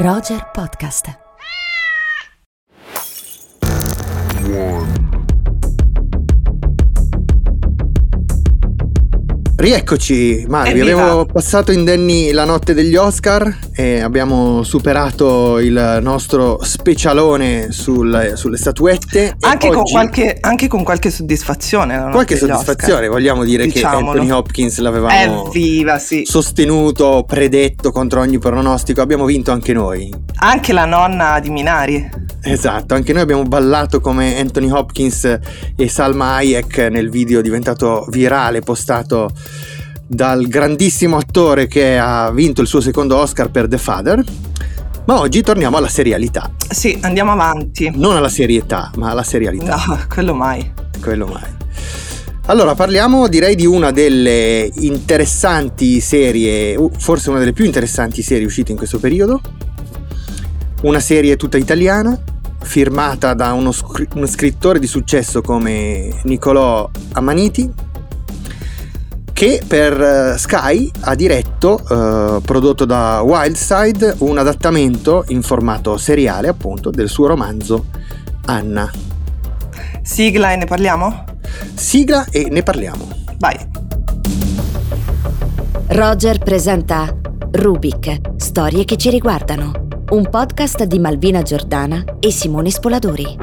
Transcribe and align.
Roger 0.00 0.40
Podcast. 0.54 1.12
Rieccoci 9.60 10.46
Mario, 10.48 10.72
Evviva! 10.84 11.02
abbiamo 11.02 11.26
passato 11.26 11.70
indenni 11.70 12.32
la 12.32 12.46
notte 12.46 12.72
degli 12.72 12.96
Oscar 12.96 13.58
e 13.74 14.00
abbiamo 14.00 14.62
superato 14.62 15.58
il 15.58 15.98
nostro 16.00 16.60
specialone 16.62 17.70
sul- 17.70 18.32
sulle 18.36 18.56
statuette. 18.56 19.36
Anche 19.40 19.68
con, 19.68 19.76
oggi- 19.80 19.92
qualche, 19.92 20.38
anche 20.40 20.66
con 20.66 20.82
qualche 20.82 21.10
soddisfazione. 21.10 22.08
qualche 22.10 22.38
soddisfazione, 22.38 23.08
vogliamo 23.08 23.44
dire 23.44 23.66
Diciamolo. 23.66 23.98
che 23.98 24.10
Anthony 24.12 24.30
Hopkins 24.30 24.78
l'avevamo 24.78 25.48
Evviva, 25.48 25.98
sì. 25.98 26.22
sostenuto, 26.24 27.24
predetto 27.28 27.92
contro 27.92 28.20
ogni 28.20 28.38
pronostico, 28.38 29.02
abbiamo 29.02 29.26
vinto 29.26 29.50
anche 29.52 29.74
noi. 29.74 30.10
Anche 30.36 30.72
la 30.72 30.86
nonna 30.86 31.38
di 31.38 31.50
Minari. 31.50 32.08
Esatto, 32.42 32.94
anche 32.94 33.12
noi 33.12 33.22
abbiamo 33.22 33.42
ballato 33.42 34.00
come 34.00 34.38
Anthony 34.38 34.70
Hopkins 34.70 35.38
e 35.76 35.88
Salma 35.88 36.36
Hayek 36.36 36.78
nel 36.90 37.10
video 37.10 37.40
diventato 37.42 38.06
virale 38.10 38.60
postato 38.60 39.30
dal 40.06 40.46
grandissimo 40.48 41.16
attore 41.18 41.66
che 41.68 41.98
ha 41.98 42.30
vinto 42.32 42.62
il 42.62 42.66
suo 42.66 42.80
secondo 42.80 43.16
Oscar 43.16 43.50
per 43.50 43.68
The 43.68 43.78
Father. 43.78 44.24
Ma 45.04 45.18
oggi 45.20 45.42
torniamo 45.42 45.76
alla 45.76 45.88
serialità, 45.88 46.50
Sì, 46.68 46.96
andiamo 47.02 47.32
avanti. 47.32 47.90
non 47.94 48.16
alla 48.16 48.28
serietà, 48.28 48.90
ma 48.96 49.10
alla 49.10 49.22
serialità, 49.22 49.82
No, 49.86 49.98
quello 50.08 50.34
mai. 50.34 50.72
quello 51.00 51.26
mai. 51.26 51.58
Allora, 52.46 52.74
parliamo 52.74 53.28
direi 53.28 53.54
di 53.54 53.66
una 53.66 53.90
delle 53.92 54.68
interessanti 54.76 56.00
serie, 56.00 56.76
forse 56.98 57.30
una 57.30 57.38
delle 57.38 57.52
più 57.52 57.64
interessanti 57.64 58.22
serie 58.22 58.46
uscite 58.46 58.72
in 58.72 58.76
questo 58.76 58.98
periodo. 58.98 59.40
Una 60.82 61.00
serie 61.00 61.36
tutta 61.36 61.58
italiana, 61.58 62.18
firmata 62.62 63.34
da 63.34 63.52
uno, 63.52 63.72
scri- 63.72 64.08
uno 64.14 64.26
scrittore 64.26 64.78
di 64.78 64.86
successo 64.86 65.40
come 65.40 66.20
Nicolò 66.24 66.88
Amaniti, 67.12 67.70
che 69.32 69.62
per 69.66 70.00
eh, 70.00 70.38
Sky 70.38 70.90
ha 71.00 71.14
diretto, 71.14 71.78
eh, 71.78 72.40
prodotto 72.42 72.84
da 72.84 73.22
Wildside, 73.22 74.16
un 74.18 74.38
adattamento 74.38 75.24
in 75.28 75.42
formato 75.42 75.96
seriale, 75.96 76.48
appunto, 76.48 76.90
del 76.90 77.08
suo 77.08 77.26
romanzo 77.26 77.86
Anna. 78.46 78.90
Sigla 80.02 80.52
e 80.52 80.56
ne 80.56 80.66
parliamo? 80.66 81.24
Sigla 81.74 82.26
e 82.30 82.48
ne 82.50 82.62
parliamo. 82.62 83.08
Vai. 83.38 83.56
Roger 85.88 86.38
presenta 86.38 87.12
Rubik, 87.50 88.36
storie 88.36 88.84
che 88.84 88.96
ci 88.96 89.10
riguardano. 89.10 89.88
Un 90.12 90.28
podcast 90.28 90.82
di 90.82 90.98
Malvina 90.98 91.40
Giordana 91.42 92.02
e 92.18 92.32
Simone 92.32 92.70
Spoladori. 92.70 93.38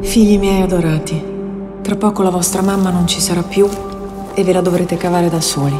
Figli 0.00 0.38
miei 0.38 0.62
adorati, 0.62 1.22
tra 1.82 1.96
poco 1.96 2.22
la 2.22 2.30
vostra 2.30 2.62
mamma 2.62 2.88
non 2.88 3.06
ci 3.06 3.20
sarà 3.20 3.42
più 3.42 3.68
e 4.32 4.42
ve 4.42 4.52
la 4.54 4.62
dovrete 4.62 4.96
cavare 4.96 5.28
da 5.28 5.42
soli. 5.42 5.78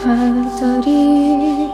Cantari, 0.00 1.68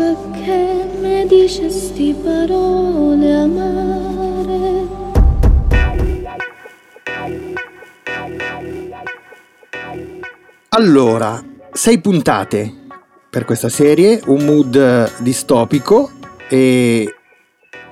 perché 0.00 0.88
mi 0.98 1.26
dici 1.26 1.70
sti 1.70 2.16
parole 2.24 3.34
amare? 3.34 4.88
Allora, 10.70 11.44
sei 11.70 12.00
puntate 12.00 12.74
per 13.28 13.44
questa 13.44 13.68
serie, 13.68 14.22
un 14.26 14.44
mood 14.46 14.74
eh, 14.74 15.10
distopico 15.18 16.10
e 16.48 17.14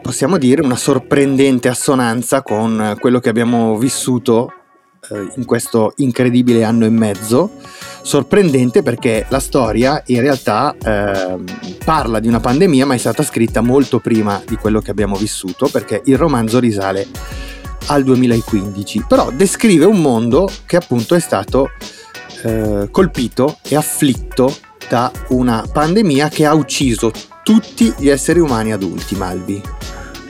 possiamo 0.01 0.39
dire 0.39 0.63
una 0.63 0.77
sorprendente 0.77 1.69
assonanza 1.69 2.41
con 2.41 2.97
quello 2.99 3.21
che 3.21 3.29
abbiamo 3.29 3.77
vissuto 3.77 4.51
eh, 5.11 5.31
in 5.37 5.45
questo 5.45 5.93
incredibile 5.97 6.65
anno 6.65 6.87
e 6.87 6.91
mezzo. 6.91 7.51
Sorprendente 8.09 8.83
perché 8.83 9.27
la 9.29 9.39
storia 9.39 10.03
in 10.07 10.23
realtà 10.23 10.75
ehm, 10.83 11.45
parla 11.85 12.21
di 12.21 12.27
una 12.27 12.41
pandemia 12.41 12.87
ma 12.87 12.95
è 12.95 12.97
stata 12.97 13.23
scritta 13.23 13.61
molto 13.61 13.99
prima 13.99 14.41
di 14.47 14.57
quello 14.57 14.81
che 14.81 14.91
abbiamo 14.91 15.15
vissuto 15.15 15.69
perché 15.69 16.01
il 16.07 16.17
romanzo 16.17 16.59
risale 16.59 17.07
al 17.89 18.05
2015, 18.05 19.05
però 19.07 19.31
descrive 19.31 19.85
un 19.85 20.01
mondo 20.01 20.51
che 20.65 20.77
appunto 20.77 21.15
è 21.17 21.21
stato 21.21 21.69
eh, 22.45 22.89
colpito 22.91 23.59
e 23.69 23.77
afflitto 23.77 24.57
da 24.89 25.13
una 25.29 25.63
pandemia 25.71 26.31
che 26.31 26.47
ha 26.47 26.55
ucciso 26.55 27.13
tutti 27.43 27.93
gli 27.99 28.09
esseri 28.09 28.41
umani 28.41 28.73
adulti, 28.73 29.17
Malvi. 29.17 29.61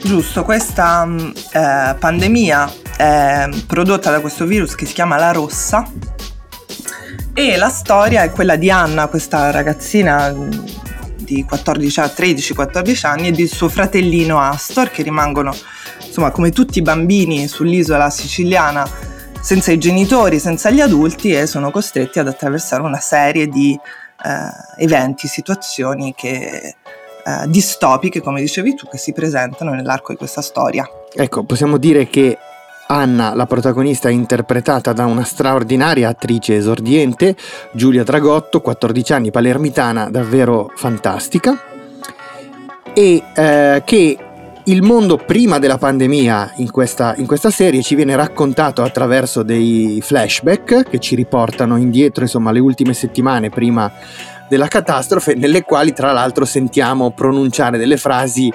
Giusto, 0.03 0.43
questa 0.43 1.05
mh, 1.05 1.33
eh, 1.53 1.95
pandemia 1.97 2.73
è 2.97 3.49
prodotta 3.65 4.11
da 4.11 4.19
questo 4.19 4.43
virus 4.43 4.75
che 4.75 4.85
si 4.85 4.91
chiama 4.91 5.15
la 5.15 5.31
rossa 5.31 5.89
e 7.47 7.57
la 7.57 7.69
storia 7.69 8.23
è 8.23 8.31
quella 8.31 8.57
di 8.57 8.69
Anna, 8.69 9.07
questa 9.07 9.49
ragazzina 9.49 10.31
mh, 10.31 10.65
di 11.17 11.45
14 11.45 11.99
a 12.01 12.05
13-14 12.05 13.05
anni 13.05 13.27
e 13.29 13.31
di 13.31 13.47
suo 13.47 13.69
fratellino 13.69 14.39
Astor 14.39 14.89
che 14.89 15.03
rimangono 15.03 15.55
insomma 16.05 16.31
come 16.31 16.51
tutti 16.51 16.79
i 16.79 16.81
bambini 16.81 17.47
sull'isola 17.47 18.09
siciliana 18.09 18.85
senza 19.39 19.71
i 19.71 19.77
genitori, 19.77 20.37
senza 20.37 20.69
gli 20.69 20.81
adulti 20.81 21.31
e 21.31 21.47
sono 21.47 21.71
costretti 21.71 22.19
ad 22.19 22.27
attraversare 22.27 22.81
una 22.81 22.99
serie 22.99 23.47
di 23.47 23.79
eh, 24.25 24.83
eventi, 24.83 25.27
situazioni 25.27 26.13
che 26.13 26.75
eh, 27.25 27.47
distopiche, 27.47 28.21
come 28.21 28.41
dicevi 28.41 28.75
tu, 28.75 28.87
che 28.89 28.97
si 28.97 29.13
presentano 29.13 29.73
nell'arco 29.73 30.11
di 30.11 30.17
questa 30.17 30.41
storia. 30.41 30.85
Ecco, 31.13 31.43
possiamo 31.43 31.77
dire 31.77 32.07
che 32.07 32.37
Anna, 32.91 33.35
la 33.35 33.45
protagonista, 33.45 34.09
è 34.09 34.11
interpretata 34.11 34.93
da 34.93 35.05
una 35.05 35.23
straordinaria 35.23 36.09
attrice 36.09 36.55
esordiente, 36.55 37.35
Giulia 37.71 38.03
Dragotto, 38.03 38.61
14 38.61 39.13
anni, 39.13 39.29
palermitana, 39.29 40.09
davvero 40.09 40.71
fantastica, 40.75 41.55
e 42.91 43.23
eh, 43.35 43.83
che 43.85 44.17
il 44.63 44.81
mondo 44.81 45.17
prima 45.17 45.59
della 45.59 45.77
pandemia 45.77 46.53
in 46.55 46.71
questa, 46.71 47.13
in 47.17 47.27
questa 47.27 47.51
serie 47.51 47.83
ci 47.83 47.93
viene 47.93 48.15
raccontato 48.15 48.81
attraverso 48.81 49.43
dei 49.43 49.99
flashback 50.01 50.89
che 50.89 50.97
ci 50.97 51.13
riportano 51.13 51.77
indietro, 51.77 52.23
insomma, 52.23 52.51
le 52.51 52.59
ultime 52.59 52.95
settimane 52.95 53.51
prima 53.51 53.91
della 54.49 54.67
catastrofe, 54.67 55.35
nelle 55.35 55.63
quali 55.63 55.93
tra 55.93 56.11
l'altro 56.11 56.43
sentiamo 56.43 57.11
pronunciare 57.11 57.77
delle 57.77 57.97
frasi 57.97 58.51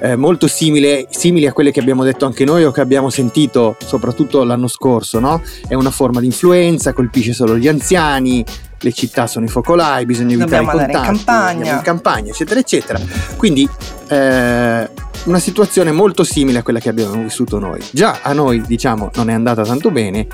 eh, 0.00 0.16
molto 0.16 0.48
simili, 0.48 1.06
simili 1.10 1.46
a 1.46 1.52
quelle 1.52 1.70
che 1.70 1.80
abbiamo 1.80 2.02
detto 2.02 2.26
anche 2.26 2.44
noi 2.44 2.64
o 2.64 2.70
che 2.70 2.80
abbiamo 2.80 3.10
sentito 3.10 3.76
soprattutto 3.84 4.42
l'anno 4.42 4.68
scorso, 4.68 5.20
no? 5.20 5.40
È 5.66 5.74
una 5.74 5.90
forma 5.90 6.20
di 6.20 6.26
influenza, 6.26 6.92
colpisce 6.92 7.32
solo 7.32 7.56
gli 7.56 7.68
anziani, 7.68 8.44
le 8.84 8.92
città 8.92 9.26
sono 9.26 9.46
i 9.46 9.48
focolai, 9.48 10.04
bisogna 10.04 10.34
evitare 10.34 10.62
Dobbiamo 10.62 10.78
i 10.78 10.80
andare 10.82 10.92
in 10.92 11.04
contatti, 11.04 11.24
campagna. 11.24 11.72
in 11.76 11.80
campagna, 11.82 12.30
eccetera, 12.30 12.60
eccetera. 12.60 13.00
Quindi 13.36 13.68
eh, 14.08 14.90
una 15.24 15.38
situazione 15.38 15.90
molto 15.90 16.22
simile 16.22 16.58
a 16.58 16.62
quella 16.62 16.78
che 16.78 16.90
abbiamo 16.90 17.22
vissuto 17.22 17.58
noi. 17.58 17.82
Già 17.90 18.20
a 18.22 18.32
noi, 18.34 18.60
diciamo, 18.60 19.10
non 19.14 19.30
è 19.30 19.32
andata 19.32 19.62
tanto 19.64 19.90
bene, 19.90 20.26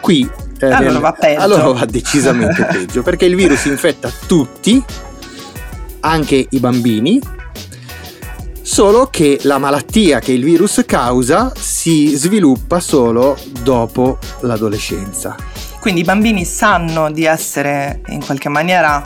qui 0.00 0.28
eh, 0.58 0.66
Allora 0.66 0.92
nel- 0.92 1.00
va 1.00 1.12
peggio. 1.12 1.40
allora 1.42 1.68
va 1.68 1.84
decisamente 1.84 2.64
peggio, 2.72 3.02
perché 3.02 3.26
il 3.26 3.36
virus 3.36 3.66
infetta 3.66 4.10
tutti, 4.26 4.82
anche 6.00 6.46
i 6.48 6.58
bambini, 6.58 7.20
solo 8.62 9.08
che 9.10 9.38
la 9.42 9.58
malattia 9.58 10.18
che 10.18 10.32
il 10.32 10.42
virus 10.44 10.82
causa 10.86 11.52
si 11.54 12.14
sviluppa 12.16 12.80
solo 12.80 13.36
dopo 13.62 14.18
l'adolescenza. 14.40 15.36
Quindi 15.82 16.02
i 16.02 16.04
bambini 16.04 16.44
sanno 16.44 17.10
di 17.10 17.24
essere 17.24 18.02
in 18.10 18.24
qualche 18.24 18.48
maniera 18.48 19.02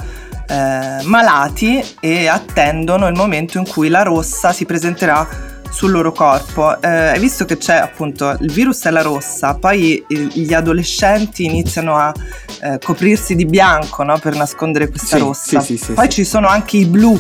eh, 0.47 1.03
malati 1.05 1.83
e 2.01 2.27
attendono 2.27 3.07
il 3.07 3.15
momento 3.15 3.57
in 3.57 3.67
cui 3.67 3.89
la 3.89 4.03
rossa 4.03 4.53
si 4.53 4.67
presenterà 4.67 5.27
sul 5.71 5.91
loro 5.91 6.13
corpo. 6.13 6.79
Eh, 6.83 6.87
hai 6.87 7.19
visto 7.19 7.47
che 7.47 7.57
c'è 7.57 7.77
appunto 7.77 8.37
il 8.41 8.53
virus 8.53 8.85
è 8.85 8.91
la 8.91 9.01
rossa, 9.01 9.55
poi 9.55 10.05
gli 10.07 10.53
adolescenti 10.53 11.47
iniziano 11.47 11.97
a 11.97 12.13
eh, 12.61 12.79
coprirsi 12.85 13.35
di 13.35 13.47
bianco 13.47 14.03
no, 14.03 14.19
per 14.19 14.37
nascondere 14.37 14.91
questa 14.91 15.17
Sì, 15.17 15.23
rossa. 15.23 15.61
sì, 15.61 15.79
sì, 15.79 15.93
poi 15.95 16.11
ci 16.11 16.25
sono 16.25 16.47
anche 16.47 16.77
i 16.77 16.85
blu. 16.85 17.19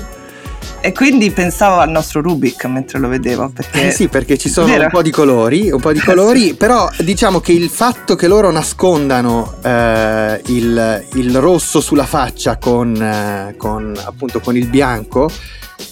E 0.81 0.93
quindi 0.93 1.31
pensavo 1.31 1.81
al 1.81 1.91
nostro 1.91 2.21
Rubik 2.21 2.65
mentre 2.67 2.99
lo 2.99 3.09
vedevo. 3.09 3.51
Perché 3.55 3.89
Eh 3.89 3.91
sì, 3.91 4.09
perché 4.09 4.39
ci 4.39 4.49
sono 4.49 4.67
Vero? 4.67 4.85
un 4.85 4.91
po' 4.91 5.03
di 5.03 5.11
colori, 5.11 5.71
un 5.71 5.81
po' 5.81 5.93
di 5.93 6.01
colori, 6.05 6.49
sì. 6.49 6.55
però 6.55 6.89
diciamo 6.99 7.41
che 7.41 7.53
il 7.53 7.69
fatto 7.69 8.15
che 8.15 8.29
loro 8.29 8.51
nascondano 8.51 9.55
eh, 9.63 10.41
il, 10.47 11.07
il 11.15 11.39
rosso 11.39 11.81
sulla 11.81 12.07
faccia 12.07 12.57
con, 12.59 12.95
eh, 12.95 13.55
con, 13.57 13.95
appunto 14.05 14.41
con 14.41 14.57
il 14.57 14.69
bianco 14.69 15.31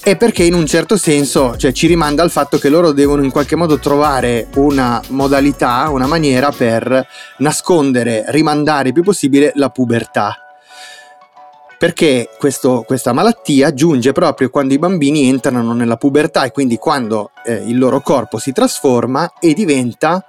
è 0.01 0.17
perché 0.17 0.45
in 0.45 0.55
un 0.55 0.67
certo 0.67 0.97
senso 0.97 1.57
cioè, 1.57 1.73
ci 1.73 1.87
rimanda 1.87 2.23
al 2.23 2.31
fatto 2.31 2.59
che 2.59 2.69
loro 2.69 2.93
devono 2.93 3.23
in 3.23 3.31
qualche 3.31 3.57
modo 3.57 3.79
trovare 3.79 4.49
una 4.57 5.01
modalità, 5.09 5.89
una 5.91 6.07
maniera 6.07 6.51
per 6.51 7.07
nascondere, 7.39 8.25
rimandare 8.29 8.89
il 8.89 8.95
più 8.95 9.03
possibile 9.03 9.53
la 9.57 9.71
pubertà. 9.71 10.44
Perché 11.85 12.31
questo, 12.39 12.83
questa 12.87 13.13
malattia 13.13 13.75
giunge 13.75 14.13
proprio 14.13 14.49
quando 14.49 14.73
i 14.73 14.79
bambini 14.79 15.29
entrano 15.29 15.75
nella 15.75 15.99
pubertà 15.99 16.45
e 16.45 16.51
quindi 16.51 16.79
quando 16.79 17.33
eh, 17.45 17.57
il 17.57 17.77
loro 17.77 18.01
corpo 18.01 18.39
si 18.39 18.53
trasforma 18.53 19.35
e 19.39 19.53
diventa 19.53 20.25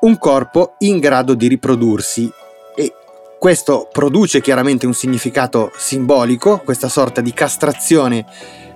un 0.00 0.16
corpo 0.16 0.76
in 0.78 0.98
grado 0.98 1.34
di 1.34 1.46
riprodursi. 1.46 2.32
E 2.74 2.94
questo 3.38 3.90
produce 3.92 4.40
chiaramente 4.40 4.86
un 4.86 4.94
significato 4.94 5.72
simbolico, 5.76 6.62
questa 6.64 6.88
sorta 6.88 7.20
di 7.20 7.34
castrazione 7.34 8.24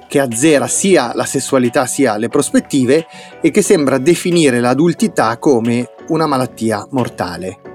che 0.07 0.21
azzera 0.21 0.67
sia 0.67 1.13
la 1.15 1.25
sessualità 1.25 1.87
sia 1.87 2.19
le 2.19 2.29
prospettive 2.29 3.07
e 3.41 3.51
che 3.51 3.63
sembra 3.63 3.97
definire 3.97 4.61
l'adultità 4.61 5.39
come 5.39 5.89
una 6.09 6.27
malattia 6.27 6.87
mortale. 6.91 7.72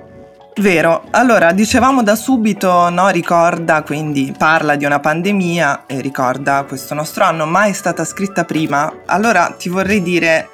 Vero, 0.59 1.04
allora 1.12 1.51
dicevamo 1.51 2.01
da 2.01 2.15
subito, 2.15 2.89
no, 2.89 3.09
ricorda, 3.09 3.83
quindi 3.83 4.33
parla 4.36 4.75
di 4.75 4.86
una 4.86 5.00
pandemia 5.00 5.83
e 5.86 6.01
ricorda 6.01 6.65
questo 6.68 6.95
nostro 6.95 7.25
anno, 7.25 7.45
mai 7.45 7.74
stata 7.74 8.04
scritta 8.04 8.44
prima. 8.44 8.92
Allora 9.06 9.54
ti 9.56 9.69
vorrei 9.69 10.01
dire, 10.01 10.50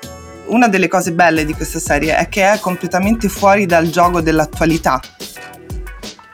una 0.48 0.68
delle 0.68 0.90
cose 0.90 1.14
belle 1.14 1.46
di 1.46 1.54
questa 1.54 1.80
serie 1.80 2.18
è 2.18 2.28
che 2.28 2.52
è 2.52 2.60
completamente 2.60 3.30
fuori 3.30 3.66
dal 3.66 3.88
gioco 3.88 4.20
dell'attualità. 4.20 5.00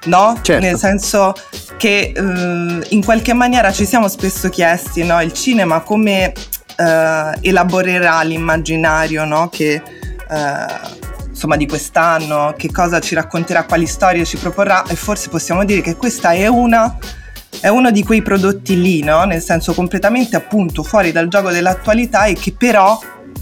No? 0.05 0.39
Certo. 0.41 0.65
Nel 0.65 0.77
senso 0.77 1.35
che 1.77 2.11
eh, 2.15 2.85
in 2.89 3.03
qualche 3.05 3.33
maniera 3.33 3.71
ci 3.71 3.85
siamo 3.85 4.07
spesso 4.07 4.49
chiesti, 4.49 5.03
no? 5.03 5.21
Il 5.21 5.33
cinema 5.33 5.81
come 5.81 6.33
eh, 6.75 7.31
elaborerà 7.41 8.21
l'immaginario, 8.23 9.25
no? 9.25 9.47
Che, 9.49 9.73
eh, 9.73 11.08
insomma, 11.39 11.55
di 11.55 11.67
quest'anno, 11.67 12.53
che 12.57 12.69
cosa 12.69 12.99
ci 12.99 13.15
racconterà, 13.15 13.63
quali 13.63 13.85
storie 13.85 14.25
ci 14.25 14.35
proporrà 14.35 14.83
e 14.83 14.95
forse 14.95 15.29
possiamo 15.29 15.63
dire 15.63 15.79
che 15.79 15.95
questa 15.95 16.33
è 16.33 16.47
una 16.47 16.97
è 17.61 17.67
uno 17.67 17.91
di 17.91 18.03
quei 18.03 18.21
prodotti 18.21 18.79
lì, 18.79 19.01
no? 19.01 19.23
Nel 19.23 19.41
senso 19.41 19.73
completamente 19.73 20.35
appunto 20.35 20.83
fuori 20.83 21.13
dal 21.13 21.29
gioco 21.29 21.49
dell'attualità 21.49 22.25
e 22.25 22.33
che 22.33 22.53
però 22.57 22.99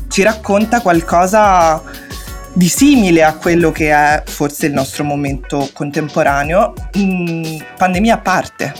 ci 0.10 0.22
racconta 0.22 0.80
qualcosa 0.82 1.82
di 2.54 2.68
simile 2.68 3.24
a 3.24 3.34
quello 3.34 3.72
che 3.72 3.92
è 3.92 4.24
forse 4.26 4.68
il 4.68 4.74
nostro 4.74 5.04
momento 5.04 5.70
contemporaneo, 5.74 6.74
mm, 6.98 7.58
pandemia 7.78 8.14
a 8.14 8.20
parte. 8.20 8.74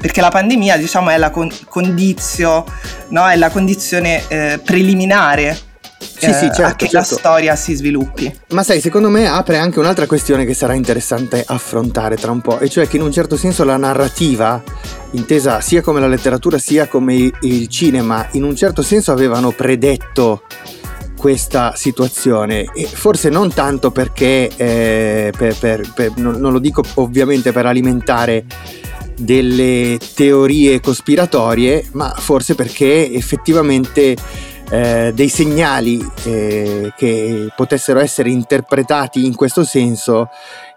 Perché 0.00 0.20
la 0.20 0.30
pandemia, 0.30 0.76
diciamo, 0.76 1.10
è 1.10 1.18
la 1.18 1.30
con- 1.30 1.52
condizio, 1.68 2.64
no? 3.08 3.28
è 3.28 3.36
la 3.36 3.50
condizione 3.50 4.22
eh, 4.28 4.60
preliminare 4.64 5.72
sì, 6.04 6.32
sì, 6.32 6.46
eh, 6.46 6.52
certo, 6.52 6.62
a 6.62 6.74
che 6.74 6.88
certo. 6.88 6.96
la 6.96 7.18
storia 7.18 7.56
si 7.56 7.74
sviluppi. 7.74 8.32
Ma 8.50 8.62
sai, 8.62 8.80
secondo 8.80 9.08
me 9.08 9.26
apre 9.26 9.58
anche 9.58 9.78
un'altra 9.78 10.06
questione 10.06 10.44
che 10.44 10.54
sarà 10.54 10.74
interessante 10.74 11.42
affrontare 11.46 12.16
tra 12.16 12.30
un 12.30 12.40
po', 12.40 12.58
e 12.58 12.68
cioè 12.68 12.86
che 12.86 12.96
in 12.96 13.02
un 13.02 13.12
certo 13.12 13.36
senso 13.36 13.64
la 13.64 13.76
narrativa, 13.76 14.62
intesa 15.12 15.60
sia 15.60 15.80
come 15.80 16.00
la 16.00 16.08
letteratura 16.08 16.58
sia 16.58 16.86
come 16.86 17.30
il 17.40 17.68
cinema, 17.68 18.28
in 18.32 18.44
un 18.44 18.54
certo 18.54 18.82
senso 18.82 19.12
avevano 19.12 19.50
predetto 19.50 20.42
questa 21.24 21.72
situazione 21.74 22.66
e 22.74 22.84
forse 22.84 23.30
non 23.30 23.50
tanto 23.50 23.90
perché 23.90 24.50
eh, 24.56 25.32
per, 25.34 25.56
per, 25.56 25.90
per, 25.94 26.12
non, 26.16 26.34
non 26.34 26.52
lo 26.52 26.58
dico 26.58 26.82
ovviamente 26.96 27.50
per 27.50 27.64
alimentare 27.64 28.44
delle 29.16 29.98
teorie 30.14 30.80
cospiratorie 30.80 31.88
ma 31.92 32.12
forse 32.14 32.54
perché 32.54 33.10
effettivamente 33.10 34.14
eh, 34.70 35.12
dei 35.14 35.28
segnali 35.28 36.00
eh, 36.24 36.92
che 36.96 37.48
potessero 37.54 38.00
essere 38.00 38.30
interpretati 38.30 39.26
in 39.26 39.34
questo 39.34 39.64
senso 39.64 40.28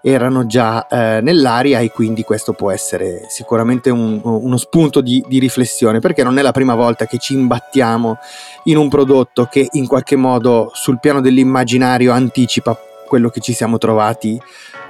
erano 0.01 0.45
già 0.45 0.87
eh, 0.87 1.21
nell'aria 1.21 1.79
e 1.79 1.91
quindi 1.91 2.23
questo 2.23 2.53
può 2.53 2.71
essere 2.71 3.25
sicuramente 3.29 3.89
un- 3.89 4.21
uno 4.23 4.57
spunto 4.57 5.01
di, 5.01 5.23
di 5.27 5.39
riflessione 5.39 5.99
perché 5.99 6.23
non 6.23 6.37
è 6.37 6.41
la 6.41 6.51
prima 6.51 6.75
volta 6.75 7.05
che 7.05 7.17
ci 7.17 7.33
imbattiamo 7.33 8.17
in 8.65 8.77
un 8.77 8.89
prodotto 8.89 9.45
che 9.45 9.67
in 9.71 9.87
qualche 9.87 10.15
modo 10.15 10.69
sul 10.73 10.99
piano 10.99 11.21
dell'immaginario 11.21 12.11
anticipa 12.11 12.77
quello 13.07 13.29
che 13.29 13.39
ci 13.39 13.53
siamo 13.53 13.77
trovati 13.77 14.39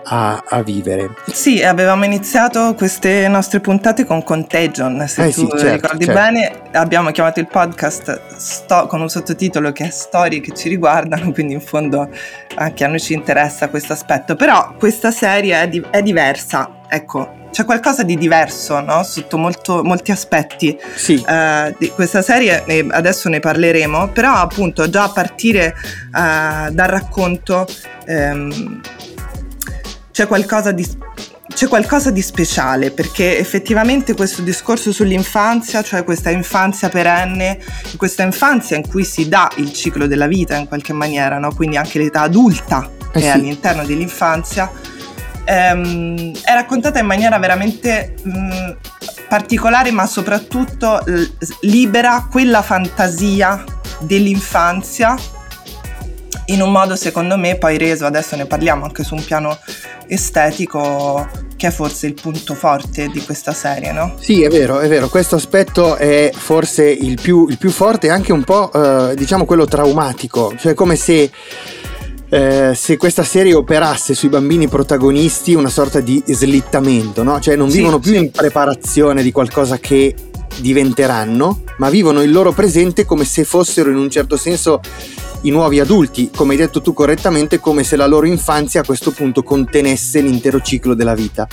a, 0.10 0.44
a 0.48 0.62
vivere. 0.64 1.10
Sì, 1.32 1.62
avevamo 1.64 2.06
iniziato 2.06 2.74
queste 2.76 3.28
nostre 3.28 3.60
puntate 3.60 4.06
con 4.06 4.24
Contagion, 4.24 5.06
se 5.08 5.26
Eh 5.26 5.32
tu 5.32 5.42
sì, 5.42 5.48
certo, 5.58 5.72
ricordi 5.74 6.06
certo. 6.06 6.20
bene, 6.20 6.62
abbiamo 6.74 7.12
chiamato 7.12 7.40
il 7.40 7.48
podcast 7.48 8.22
sto- 8.38 8.88
con 8.88 9.02
un 9.02 9.10
sottotitolo 9.10 9.72
che 9.72 9.86
è 9.86 9.90
Storie 9.90 10.40
che 10.40 10.54
ci 10.54 10.70
riguardano, 10.70 11.32
quindi 11.32 11.54
in 11.54 11.62
fondo 11.62 12.10
anche 12.56 12.84
a 12.84 12.88
noi 12.88 13.00
ci 13.00 13.14
interessa 13.14 13.70
questo 13.70 13.94
aspetto, 13.94 14.36
però 14.36 14.74
questa 14.78 15.12
serie 15.12 15.62
è, 15.62 15.68
di- 15.68 15.84
è 15.90 16.02
diversa, 16.02 16.70
ecco, 16.88 17.36
c'è 17.52 17.66
qualcosa 17.66 18.04
di 18.04 18.18
diverso, 18.18 18.80
no? 18.82 19.02
Sotto 19.04 19.38
molto- 19.38 19.84
molti 19.84 20.12
aspetti 20.12 20.78
Sì, 20.96 21.24
eh, 21.28 21.76
di 21.78 21.90
questa 21.90 22.22
serie, 22.22 22.64
adesso 22.90 23.30
ne 23.30 23.40
parleremo, 23.40 24.10
però 24.10 24.34
appunto 24.34 24.90
già 24.90 25.04
a 25.04 25.10
partire 25.10 25.66
eh, 25.68 26.72
dal 26.72 26.88
racconto 26.88 27.66
ehm, 28.06 28.82
c'è 30.18 30.26
qualcosa 30.26 30.72
di 30.72 30.84
c'è 31.54 31.68
qualcosa 31.68 32.10
di 32.10 32.24
speciale 32.24 32.90
perché 32.90 33.38
effettivamente 33.38 34.16
questo 34.16 34.42
discorso 34.42 34.92
sull'infanzia, 34.92 35.84
cioè 35.84 36.04
questa 36.04 36.32
infanzia 36.32 36.90
perenne, 36.90 37.60
questa 37.98 38.24
infanzia 38.24 38.78
in 38.78 38.88
cui 38.88 39.04
si 39.04 39.30
dà 39.30 39.48
il 39.58 39.72
ciclo 39.74 40.08
della 40.08 40.26
vita 40.26 40.56
in 40.56 40.68
qualche 40.68 40.92
maniera, 40.92 41.38
no? 41.38 41.54
quindi 41.54 41.78
anche 41.78 42.00
l'età 42.00 42.22
adulta 42.22 42.90
Eh 43.12 43.20
è 43.20 43.22
sì. 43.22 43.28
all'interno 43.30 43.86
dell'infanzia, 43.86 44.72
ehm, 45.46 46.36
è 46.44 46.54
raccontata 46.54 46.98
in 46.98 47.06
maniera 47.06 47.38
veramente 47.38 48.16
mh, 48.22 48.76
particolare 49.30 49.92
ma 49.92 50.08
soprattutto 50.08 51.00
l- 51.06 51.30
libera 51.62 52.28
quella 52.30 52.64
fantasia 52.64 53.64
dell'infanzia 54.00 55.16
in 56.48 56.62
un 56.62 56.72
modo 56.72 56.96
secondo 56.96 57.38
me 57.38 57.56
poi 57.58 57.78
reso, 57.78 58.06
adesso 58.06 58.36
ne 58.36 58.46
parliamo 58.46 58.86
anche 58.86 59.04
su 59.04 59.16
un 59.16 59.24
piano 59.24 59.58
estetico 60.08 61.28
che 61.56 61.68
è 61.68 61.72
forse 61.72 62.06
il 62.08 62.14
punto 62.14 62.54
forte 62.54 63.08
di 63.08 63.20
questa 63.24 63.52
serie, 63.52 63.92
no? 63.92 64.14
Sì, 64.20 64.44
è 64.44 64.50
vero, 64.50 64.80
è 64.80 64.88
vero, 64.88 65.10
questo 65.10 65.36
aspetto 65.36 65.96
è 65.96 66.30
forse 66.34 66.88
il 66.88 67.20
più, 67.20 67.48
il 67.50 67.58
più 67.58 67.72
forte 67.72 68.08
e 68.08 68.10
anche 68.12 68.32
un 68.32 68.44
po', 68.44 68.72
eh, 68.72 69.16
diciamo, 69.16 69.46
quello 69.46 69.66
traumatico, 69.66 70.54
cioè 70.56 70.76
come 70.76 70.96
se, 70.96 71.32
eh, 72.30 72.74
se 72.76 72.98
questa 72.98 73.24
serie 73.24 73.56
operasse 73.56 74.14
sui 74.14 74.30
bambini 74.30 74.68
protagonisti 74.68 75.56
una 75.56 75.70
sorta 75.70 76.00
di 76.00 76.22
slittamento, 76.28 77.24
no? 77.24 77.40
Cioè 77.40 77.56
non 77.56 77.72
Sì, 77.72 77.78
vivono 77.78 77.98
più 78.00 78.12
sì. 78.12 78.18
in 78.18 78.30
preparazione 78.32 79.24
di 79.24 79.32
qualcosa 79.32 79.80
che 79.80 80.14
diventeranno, 80.60 81.62
ma 81.78 81.90
vivono 81.90 82.22
il 82.22 82.32
loro 82.32 82.52
presente 82.52 83.06
come 83.06 83.26
se 83.26 83.44
fossero 83.44 83.90
in 83.90 83.98
un 83.98 84.10
certo 84.10 84.38
senso 84.38 84.82
i 85.42 85.50
nuovi 85.50 85.80
adulti, 85.80 86.32
come 86.36 86.54
hai 86.54 86.60
detto 86.60 86.82
tu 86.82 86.94
correttamente, 86.94 87.60
come 87.60 87.84
se 87.84 87.96
la 87.96 88.08
loro 88.08 88.26
infanzia 88.26 88.82
a 88.82 88.86
questo 88.86 89.12
punto 89.12 89.44
contenesse 89.44 90.20
l'intero 90.20 90.62
ciclo 90.62 90.94
della 90.94 91.14
vita. 91.14 91.48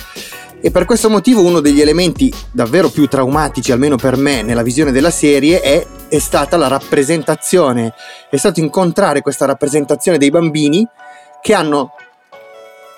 E 0.59 0.71
per 0.71 0.85
questo 0.85 1.09
motivo 1.09 1.41
uno 1.41 1.59
degli 1.59 1.81
elementi 1.81 2.33
davvero 2.51 2.89
più 2.89 3.07
traumatici, 3.07 3.71
almeno 3.71 3.97
per 3.97 4.17
me, 4.17 4.41
nella 4.41 4.63
visione 4.63 4.91
della 4.91 5.11
serie 5.11 5.59
è, 5.61 5.85
è 6.07 6.17
stata 6.17 6.57
la 6.57 6.67
rappresentazione, 6.67 7.93
è 8.29 8.37
stato 8.37 8.59
incontrare 8.59 9.21
questa 9.21 9.45
rappresentazione 9.45 10.17
dei 10.17 10.31
bambini 10.31 10.87
che 11.41 11.53
hanno 11.53 11.91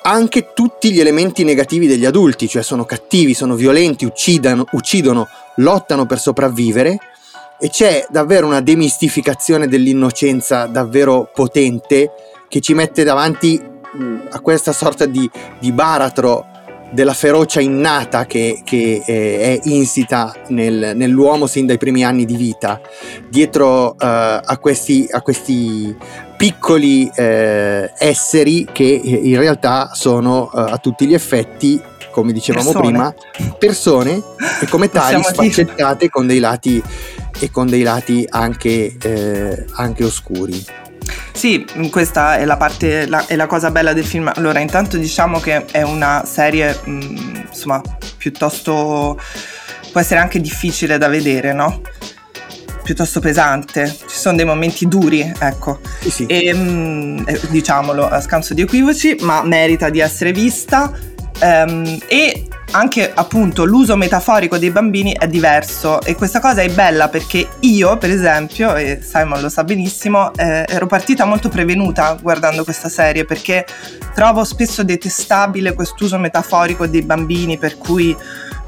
anche 0.03 0.53
tutti 0.53 0.93
gli 0.93 1.01
elementi 1.01 1.43
negativi 1.43 1.87
degli 1.87 2.05
adulti, 2.05 2.47
cioè 2.47 2.63
sono 2.63 2.85
cattivi, 2.85 3.33
sono 3.33 3.55
violenti, 3.55 4.05
uccidano, 4.05 4.65
uccidono, 4.71 5.27
lottano 5.57 6.05
per 6.05 6.19
sopravvivere 6.19 6.97
e 7.59 7.69
c'è 7.69 8.05
davvero 8.09 8.47
una 8.47 8.61
demistificazione 8.61 9.67
dell'innocenza 9.67 10.65
davvero 10.65 11.29
potente 11.33 12.11
che 12.47 12.59
ci 12.61 12.73
mette 12.73 13.03
davanti 13.03 13.59
mh, 13.59 14.27
a 14.29 14.39
questa 14.39 14.71
sorta 14.71 15.05
di, 15.05 15.29
di 15.59 15.71
baratro 15.71 16.45
della 16.91 17.13
ferocia 17.13 17.59
innata 17.59 18.25
che, 18.25 18.61
che, 18.63 19.03
eh, 19.05 19.39
è 19.39 19.59
insita 19.63 20.33
nel- 20.49 20.93
nell'uomo 20.95 21.47
sin 21.47 21.65
dai 21.65 21.77
primi 21.77 22.03
anni 22.03 22.25
di 22.25 22.35
vita, 22.35 22.79
dietro 23.27 23.93
eh, 23.93 24.05
a, 24.05 24.57
questi, 24.59 25.07
a 25.11 25.21
questi 25.21 25.95
piccoli 26.37 27.09
eh, 27.13 27.91
esseri 27.97 28.67
che 28.71 29.01
eh, 29.03 29.09
in 29.09 29.37
realtà 29.37 29.91
sono 29.93 30.49
eh, 30.53 30.59
a 30.59 30.77
tutti 30.77 31.05
gli 31.05 31.13
effetti, 31.13 31.81
come 32.17 32.33
dicevamo 32.33 32.71
Persone. 32.71 32.87
prima, 32.87 33.15
persone 33.59 34.23
e 34.59 34.67
come 34.67 34.89
tali 34.89 35.21
sfaccettate 35.21 36.09
con 36.09 36.25
dei 36.25 36.39
lati 36.39 36.81
e 37.37 37.51
con 37.51 37.67
dei 37.67 37.83
lati 37.83 38.25
anche, 38.27 38.97
eh, 38.99 39.65
anche 39.73 40.03
oscuri. 40.03 40.65
Sì, 41.31 41.63
mh, 41.71 41.89
questa 41.89 42.37
è 42.37 42.45
la 42.45 42.57
parte, 42.57 43.05
la, 43.05 43.23
è 43.27 43.35
la 43.35 43.45
cosa 43.45 43.69
bella 43.69 43.93
del 43.93 44.03
film. 44.03 44.31
Allora, 44.33 44.57
intanto 44.57 44.97
diciamo 44.97 45.39
che 45.39 45.65
è 45.65 45.83
una 45.83 46.23
serie, 46.25 46.75
mh, 46.85 47.43
insomma, 47.49 47.83
piuttosto 48.17 49.21
può 49.91 50.01
essere 50.01 50.19
anche 50.19 50.41
difficile 50.41 50.97
da 50.97 51.09
vedere, 51.09 51.53
no? 51.53 51.81
piuttosto 52.81 53.19
pesante, 53.19 53.95
ci 54.07 54.15
sono 54.15 54.37
dei 54.37 54.45
momenti 54.45 54.87
duri, 54.87 55.31
ecco. 55.37 55.81
Sì, 55.99 56.09
sì. 56.09 56.25
E, 56.25 56.51
mm, 56.51 57.19
eh, 57.27 57.39
diciamolo 57.49 58.07
a 58.07 58.21
scanso 58.21 58.55
di 58.55 58.61
equivoci, 58.61 59.17
ma 59.19 59.43
merita 59.43 59.89
di 59.89 59.99
essere 59.99 60.31
vista. 60.31 60.97
Ehm, 61.39 61.99
e 62.07 62.47
anche 62.71 63.11
appunto 63.13 63.63
l'uso 63.63 63.95
metaforico 63.95 64.57
dei 64.57 64.71
bambini 64.71 65.13
è 65.17 65.27
diverso. 65.27 66.01
E 66.01 66.15
questa 66.15 66.39
cosa 66.39 66.61
è 66.61 66.69
bella 66.69 67.09
perché 67.09 67.47
io 67.61 67.97
per 67.97 68.09
esempio, 68.09 68.75
e 68.75 68.99
Simon 69.01 69.41
lo 69.41 69.49
sa 69.49 69.63
benissimo, 69.63 70.33
eh, 70.35 70.65
ero 70.67 70.87
partita 70.87 71.25
molto 71.25 71.49
prevenuta 71.49 72.17
guardando 72.21 72.63
questa 72.63 72.89
serie 72.89 73.25
perché 73.25 73.65
trovo 74.13 74.43
spesso 74.43 74.83
detestabile 74.83 75.73
quest'uso 75.73 76.17
metaforico 76.17 76.87
dei 76.87 77.01
bambini 77.03 77.57
per 77.57 77.77
cui 77.77 78.15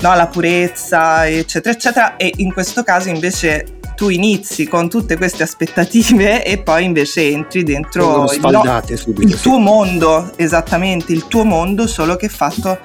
no, 0.01 0.15
la 0.15 0.27
purezza 0.27 1.27
eccetera 1.27 1.73
eccetera. 1.75 2.15
E 2.17 2.31
in 2.37 2.53
questo 2.53 2.83
caso 2.83 3.09
invece 3.09 3.78
tu 3.99 4.07
inizi 4.07 4.65
con 4.65 4.87
tutte 4.87 5.17
queste 5.17 5.43
aspettative 5.43 6.45
e 6.45 6.59
poi 6.59 6.85
invece 6.85 7.27
entri 7.27 7.63
dentro 7.63 8.31
il, 8.31 8.39
no, 8.39 8.81
subito, 8.95 9.27
il 9.27 9.37
tuo 9.41 9.57
mondo, 9.57 10.31
esattamente 10.37 11.11
il 11.11 11.27
tuo 11.27 11.43
mondo, 11.43 11.85
solo 11.85 12.15
che 12.15 12.29
fatto 12.29 12.79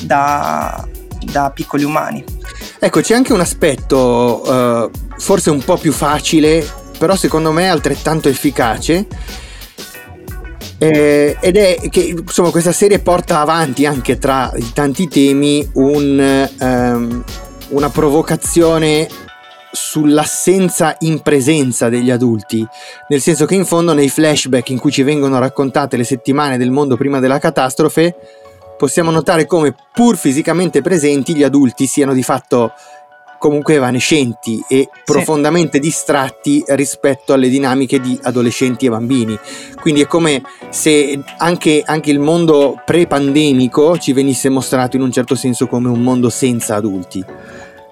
da, 0.00 0.86
da 1.32 1.50
piccoli 1.54 1.82
umani. 1.82 2.22
Ecco, 2.78 3.00
c'è 3.00 3.14
anche 3.14 3.32
un 3.32 3.40
aspetto 3.40 4.42
uh, 4.44 4.90
forse 5.16 5.48
un 5.48 5.64
po' 5.64 5.78
più 5.78 5.92
facile, 5.92 6.62
però 6.98 7.16
secondo 7.16 7.52
me 7.52 7.70
altrettanto 7.70 8.28
efficace. 8.28 9.06
Eh, 10.76 11.38
ed 11.40 11.56
è 11.56 11.78
che 11.88 12.00
insomma 12.00 12.50
questa 12.50 12.72
serie 12.72 12.98
porta 12.98 13.40
avanti 13.40 13.86
anche 13.86 14.18
tra 14.18 14.52
i 14.56 14.72
tanti 14.74 15.08
temi 15.08 15.66
un, 15.72 16.48
um, 16.58 17.24
una 17.68 17.88
provocazione 17.88 19.08
sull'assenza 19.70 20.96
in 21.00 21.20
presenza 21.20 21.88
degli 21.88 22.10
adulti, 22.10 22.66
nel 23.08 23.20
senso 23.20 23.46
che 23.46 23.54
in 23.54 23.64
fondo 23.64 23.92
nei 23.92 24.08
flashback 24.08 24.70
in 24.70 24.78
cui 24.78 24.90
ci 24.90 25.02
vengono 25.02 25.38
raccontate 25.38 25.96
le 25.96 26.04
settimane 26.04 26.58
del 26.58 26.70
mondo 26.70 26.96
prima 26.96 27.20
della 27.20 27.38
catastrofe, 27.38 28.16
possiamo 28.76 29.10
notare 29.10 29.46
come 29.46 29.74
pur 29.92 30.16
fisicamente 30.16 30.80
presenti 30.80 31.34
gli 31.34 31.42
adulti 31.42 31.86
siano 31.86 32.14
di 32.14 32.22
fatto 32.22 32.72
comunque 33.40 33.74
evanescenti 33.74 34.62
e 34.68 34.88
sì. 34.92 35.00
profondamente 35.02 35.78
distratti 35.78 36.62
rispetto 36.68 37.32
alle 37.32 37.48
dinamiche 37.48 37.98
di 37.98 38.18
adolescenti 38.22 38.84
e 38.84 38.90
bambini. 38.90 39.36
Quindi 39.80 40.02
è 40.02 40.06
come 40.06 40.42
se 40.68 41.18
anche, 41.38 41.82
anche 41.84 42.10
il 42.10 42.18
mondo 42.18 42.82
pre-pandemico 42.84 43.96
ci 43.96 44.12
venisse 44.12 44.50
mostrato 44.50 44.96
in 44.96 45.02
un 45.02 45.10
certo 45.10 45.34
senso 45.34 45.66
come 45.66 45.88
un 45.88 46.02
mondo 46.02 46.28
senza 46.28 46.74
adulti. 46.74 47.24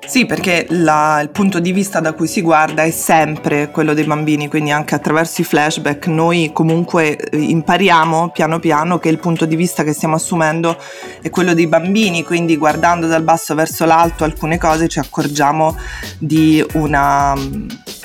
Sì, 0.08 0.24
perché 0.24 0.64
la, 0.70 1.20
il 1.20 1.28
punto 1.28 1.60
di 1.60 1.70
vista 1.70 2.00
da 2.00 2.14
cui 2.14 2.26
si 2.26 2.40
guarda 2.40 2.82
è 2.82 2.90
sempre 2.90 3.70
quello 3.70 3.92
dei 3.92 4.04
bambini, 4.04 4.48
quindi 4.48 4.70
anche 4.70 4.94
attraverso 4.94 5.42
i 5.42 5.44
flashback 5.44 6.06
noi 6.06 6.50
comunque 6.54 7.14
eh, 7.18 7.36
impariamo 7.36 8.30
piano 8.30 8.58
piano 8.58 8.98
che 8.98 9.10
il 9.10 9.18
punto 9.18 9.44
di 9.44 9.54
vista 9.54 9.84
che 9.84 9.92
stiamo 9.92 10.14
assumendo 10.14 10.78
è 11.20 11.28
quello 11.28 11.52
dei 11.52 11.66
bambini, 11.66 12.24
quindi 12.24 12.56
guardando 12.56 13.06
dal 13.06 13.22
basso 13.22 13.54
verso 13.54 13.84
l'alto 13.84 14.24
alcune 14.24 14.56
cose 14.56 14.88
ci 14.88 14.98
accorgiamo 14.98 15.76
di 16.18 16.64
una, 16.72 17.34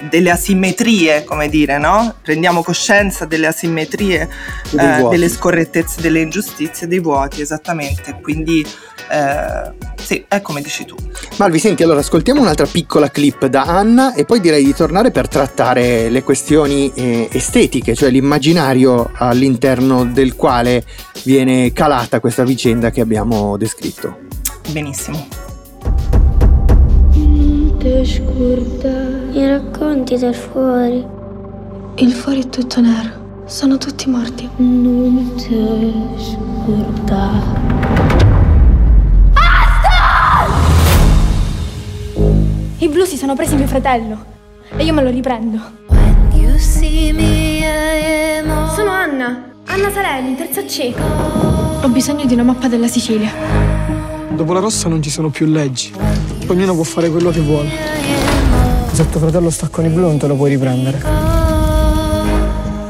delle 0.09 0.29
asimmetrie, 0.29 1.23
come 1.23 1.49
dire, 1.49 1.77
no? 1.77 2.15
Prendiamo 2.21 2.63
coscienza 2.63 3.25
delle 3.25 3.47
asimmetrie, 3.47 4.29
eh, 4.77 5.07
delle 5.09 5.29
scorrettezze, 5.29 6.01
delle 6.01 6.21
ingiustizie, 6.21 6.87
dei 6.87 6.99
vuoti, 6.99 7.41
esattamente. 7.41 8.19
Quindi 8.21 8.65
eh, 9.09 9.71
sì, 10.01 10.25
è 10.27 10.41
come 10.41 10.61
dici 10.61 10.85
tu. 10.85 10.95
Malvi, 11.37 11.59
senti, 11.59 11.83
allora 11.83 11.99
ascoltiamo 11.99 12.41
un'altra 12.41 12.65
piccola 12.65 13.09
clip 13.09 13.45
da 13.45 13.63
Anna 13.63 14.13
e 14.13 14.25
poi 14.25 14.39
direi 14.39 14.63
di 14.63 14.73
tornare 14.73 15.11
per 15.11 15.27
trattare 15.27 16.09
le 16.09 16.23
questioni 16.23 16.91
eh, 16.93 17.29
estetiche, 17.31 17.95
cioè 17.95 18.09
l'immaginario 18.09 19.11
all'interno 19.13 20.05
del 20.05 20.35
quale 20.35 20.83
viene 21.23 21.71
calata 21.73 22.19
questa 22.19 22.43
vicenda 22.43 22.91
che 22.91 23.01
abbiamo 23.01 23.57
descritto. 23.57 24.19
Benissimo. 24.69 25.52
Non 28.03 28.11
ti 28.11 28.21
scordare 28.21 29.29
i 29.31 29.47
racconti 29.47 30.17
del 30.17 30.35
fuori. 30.35 31.05
Il 31.95 32.11
fuori 32.11 32.41
è 32.41 32.49
tutto 32.49 32.81
nero. 32.81 33.45
Sono 33.45 33.77
tutti 33.77 34.09
morti. 34.09 34.49
Non 34.57 35.31
ti 35.37 35.93
scordare. 36.17 37.61
I 42.79 42.89
blu 42.89 43.05
si 43.05 43.15
sono 43.15 43.35
presi 43.35 43.55
mio 43.55 43.67
fratello 43.67 44.25
e 44.75 44.83
io 44.83 44.93
me 44.93 45.01
lo 45.01 45.09
riprendo. 45.09 45.59
Sono 48.75 48.91
Anna, 48.91 49.45
Anna 49.67 49.91
Sarelli, 49.91 50.35
terza 50.35 50.61
C. 50.65 50.93
Ho 51.81 51.87
bisogno 51.87 52.25
di 52.25 52.33
una 52.33 52.43
mappa 52.43 52.67
della 52.67 52.87
Sicilia. 52.87 53.31
Dopo 54.29 54.51
la 54.51 54.59
rossa 54.59 54.89
non 54.89 55.01
ci 55.01 55.09
sono 55.09 55.29
più 55.29 55.45
leggi. 55.45 55.93
Ognuno 56.45 56.75
può 56.75 56.83
fare 56.83 57.09
quello 57.09 57.31
che 57.31 57.39
vuole. 57.39 57.69
Se 58.91 59.09
tuo 59.09 59.19
fratello 59.19 59.49
sta 59.49 59.69
con 59.71 59.85
i 59.85 59.89
blu 59.89 60.01
non 60.01 60.19
te 60.19 60.27
lo 60.27 60.35
puoi 60.35 60.51
riprendere. 60.51 61.01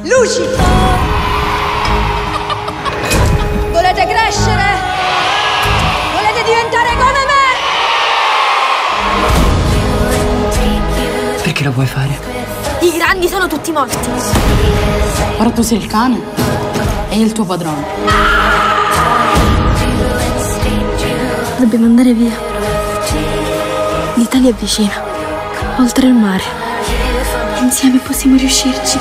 Luci! 0.01 0.41
Volete 3.71 4.05
crescere? 4.05 4.63
Volete 6.13 6.43
diventare 6.43 6.89
come 6.97 7.23
me? 7.29 7.43
Perché 11.41 11.63
lo 11.63 11.71
vuoi 11.71 11.85
fare? 11.85 12.19
I 12.81 12.91
grandi 12.97 13.27
sono 13.29 13.47
tutti 13.47 13.71
morti. 13.71 13.97
Ora 15.37 15.51
tu 15.51 15.61
sei 15.61 15.77
il 15.77 15.87
cane 15.87 16.19
e 17.09 17.19
il 17.19 17.31
tuo 17.31 17.45
padrone. 17.45 17.85
Dobbiamo 21.57 21.85
andare 21.85 22.13
via. 22.13 22.72
L'Italia 24.15 24.51
è 24.51 24.53
vicina, 24.53 24.93
oltre 25.79 26.07
il 26.07 26.13
mare. 26.13 26.43
Insieme 27.61 27.99
possiamo 27.99 28.37
riuscirci. 28.37 28.99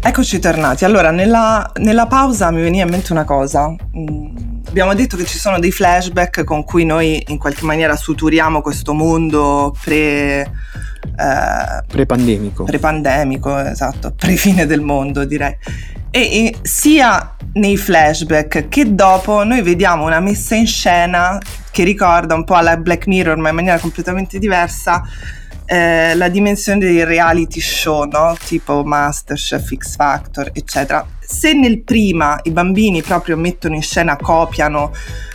Eccoci 0.00 0.38
tornati. 0.38 0.84
Allora, 0.84 1.10
nella, 1.10 1.70
nella 1.76 2.06
pausa 2.06 2.50
mi 2.50 2.62
veniva 2.62 2.84
in 2.84 2.90
mente 2.90 3.12
una 3.12 3.24
cosa. 3.24 3.74
Mm 3.96 4.50
abbiamo 4.72 4.94
detto 4.94 5.18
che 5.18 5.26
ci 5.26 5.38
sono 5.38 5.58
dei 5.58 5.70
flashback 5.70 6.44
con 6.44 6.64
cui 6.64 6.86
noi 6.86 7.22
in 7.28 7.36
qualche 7.36 7.66
maniera 7.66 7.94
suturiamo 7.94 8.62
questo 8.62 8.94
mondo 8.94 9.76
pre... 9.78 10.40
Eh, 10.40 11.82
pre-pandemico. 11.86 12.64
Pre-pandemico, 12.64 13.58
esatto, 13.58 14.14
pre-fine 14.16 14.64
del 14.64 14.80
mondo 14.80 15.26
direi. 15.26 15.54
E, 16.14 16.54
sia 16.60 17.36
nei 17.54 17.76
flashback 17.76 18.68
che 18.68 18.94
dopo 18.94 19.44
noi 19.44 19.62
vediamo 19.62 20.04
una 20.04 20.20
messa 20.20 20.54
in 20.54 20.66
scena 20.66 21.38
che 21.70 21.84
ricorda 21.84 22.34
un 22.34 22.44
po' 22.44 22.54
alla 22.54 22.76
Black 22.76 23.06
Mirror 23.06 23.36
ma 23.38 23.48
in 23.48 23.54
maniera 23.54 23.78
completamente 23.78 24.38
diversa 24.38 25.02
eh, 25.72 26.14
la 26.14 26.28
dimensione 26.28 26.80
dei 26.80 27.02
reality 27.02 27.60
show, 27.60 28.04
no? 28.04 28.36
tipo 28.44 28.84
Masterchef, 28.84 29.74
X 29.74 29.96
Factor, 29.96 30.50
eccetera. 30.52 31.06
Se 31.18 31.54
nel 31.54 31.82
prima 31.82 32.38
i 32.42 32.50
bambini 32.50 33.00
proprio 33.00 33.38
mettono 33.38 33.74
in 33.74 33.82
scena, 33.82 34.16
copiano, 34.16 34.92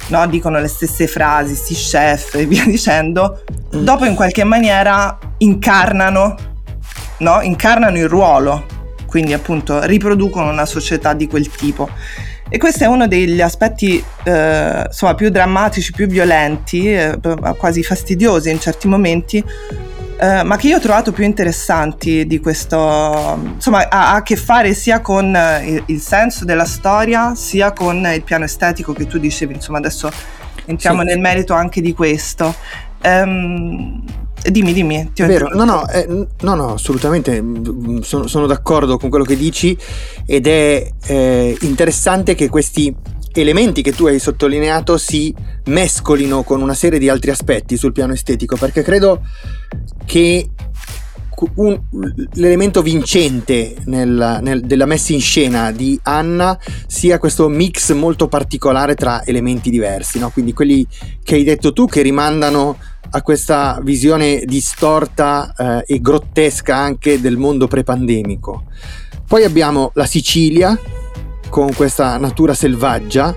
no? 0.10 0.28
dicono 0.28 0.60
le 0.60 0.68
stesse 0.68 1.08
frasi, 1.08 1.56
si 1.56 1.74
chef 1.74 2.36
e 2.36 2.46
via 2.46 2.66
dicendo, 2.70 3.44
mm. 3.76 3.84
dopo 3.84 4.06
in 4.06 4.14
qualche 4.14 4.44
maniera 4.44 5.18
incarnano, 5.40 6.36
no? 7.18 7.42
incarnano 7.42 7.98
il 7.98 8.08
ruolo, 8.08 8.66
quindi 9.08 9.34
appunto 9.34 9.84
riproducono 9.86 10.52
una 10.52 10.66
società 10.66 11.14
di 11.14 11.28
quel 11.28 11.50
tipo. 11.50 11.90
E 12.50 12.58
questo 12.60 12.84
è 12.84 12.88
uno 12.88 13.08
degli 13.08 13.42
aspetti 13.42 14.02
eh, 14.24 14.84
insomma, 14.86 15.16
più 15.16 15.30
drammatici, 15.30 15.92
più 15.92 16.08
violenti, 16.08 16.94
eh, 16.94 17.18
quasi 17.58 17.84
fastidiosi 17.84 18.50
in 18.50 18.60
certi 18.60 18.88
momenti, 18.88 19.44
eh, 20.20 20.44
ma 20.44 20.56
che 20.56 20.68
io 20.68 20.78
ho 20.78 20.80
trovato 20.80 21.12
più 21.12 21.26
interessanti 21.26 22.26
di 22.26 22.40
questo, 22.40 23.38
insomma 23.56 23.88
ha, 23.90 24.12
ha 24.12 24.16
a 24.16 24.24
che 24.24 24.36
fare 24.36 24.74
sia 24.74 25.02
con 25.02 25.36
eh, 25.36 25.68
il, 25.68 25.84
il, 25.88 26.00
senso 26.00 26.46
della 26.46 26.66
storia 26.66 27.36
sia 27.36 27.72
con 27.72 28.04
il 28.14 28.24
piano 28.24 28.46
estetico 28.46 28.94
che 28.94 29.08
tu 29.08 29.18
dicevi, 29.20 29.54
insomma 29.54 29.80
adesso 29.80 30.10
entriamo 30.66 31.02
sì. 31.02 31.08
nel 31.08 31.20
merito 31.20 31.54
anche 31.54 31.82
di 31.82 31.94
questo. 31.94 32.56
Um, 33.04 34.04
dimmi, 34.44 34.74
dimmi. 34.74 35.12
Ti 35.14 35.24
ho 35.24 35.28
Vero, 35.28 35.50
no, 35.50 35.64
no, 35.64 35.90
eh, 35.90 36.08
no, 36.08 36.56
no, 36.56 36.74
assolutamente 36.74 37.42
mm, 37.42 38.00
sono, 38.00 38.28
sono, 38.28 38.46
d'accordo 38.46 38.98
con 38.98 39.10
quello 39.10 39.26
che 39.26 39.36
dici 39.36 39.78
ed 40.26 40.48
è 40.48 40.90
eh, 41.08 41.58
interessante 41.62 42.36
che 42.36 42.50
questi 42.50 42.96
elementi 43.34 43.82
che 43.82 43.92
tu 43.92 44.08
hai 44.08 44.20
sottolineato 44.20 44.98
si 44.98 45.34
mescolino 45.66 46.44
con 46.44 46.62
una 46.62 46.74
serie 46.74 47.00
di 47.00 47.10
altri 47.10 47.32
aspetti 47.32 47.78
sul 47.78 47.92
piano 47.92 48.14
estetico, 48.14 48.56
perché 48.56 48.82
credo 48.82 49.22
che 50.06 50.50
un, 51.56 51.80
l'elemento 52.34 52.82
vincente 52.82 53.76
nel, 53.86 54.40
nel, 54.42 54.62
della 54.62 54.86
messa 54.86 55.14
in 55.14 55.22
scena 55.22 55.72
di 55.72 56.00
Anna 56.04 56.58
sia 56.88 57.20
questo 57.20 57.48
mix 57.48 57.94
molto 57.94 58.28
particolare 58.28 58.96
tra 58.96 59.24
elementi 59.24 59.70
diversi, 59.70 60.18
no? 60.18 60.32
quindi 60.32 60.54
quelli 60.54 60.86
che 61.24 61.36
hai 61.36 61.44
detto 61.44 61.74
tu 61.74 61.86
che 61.86 62.02
rimandano 62.02 62.78
a 63.10 63.22
questa 63.22 63.80
visione 63.84 64.44
distorta 64.46 65.54
eh, 65.86 65.96
e 65.96 66.02
grottesca 66.02 66.76
anche 66.76 67.20
del 67.20 67.38
mondo 67.38 67.68
prepandemico. 67.68 68.64
Poi 69.28 69.44
abbiamo 69.44 69.92
la 69.94 70.06
Sicilia 70.06 70.80
con 71.50 71.74
questa 71.74 72.18
natura 72.18 72.54
selvaggia 72.54 73.36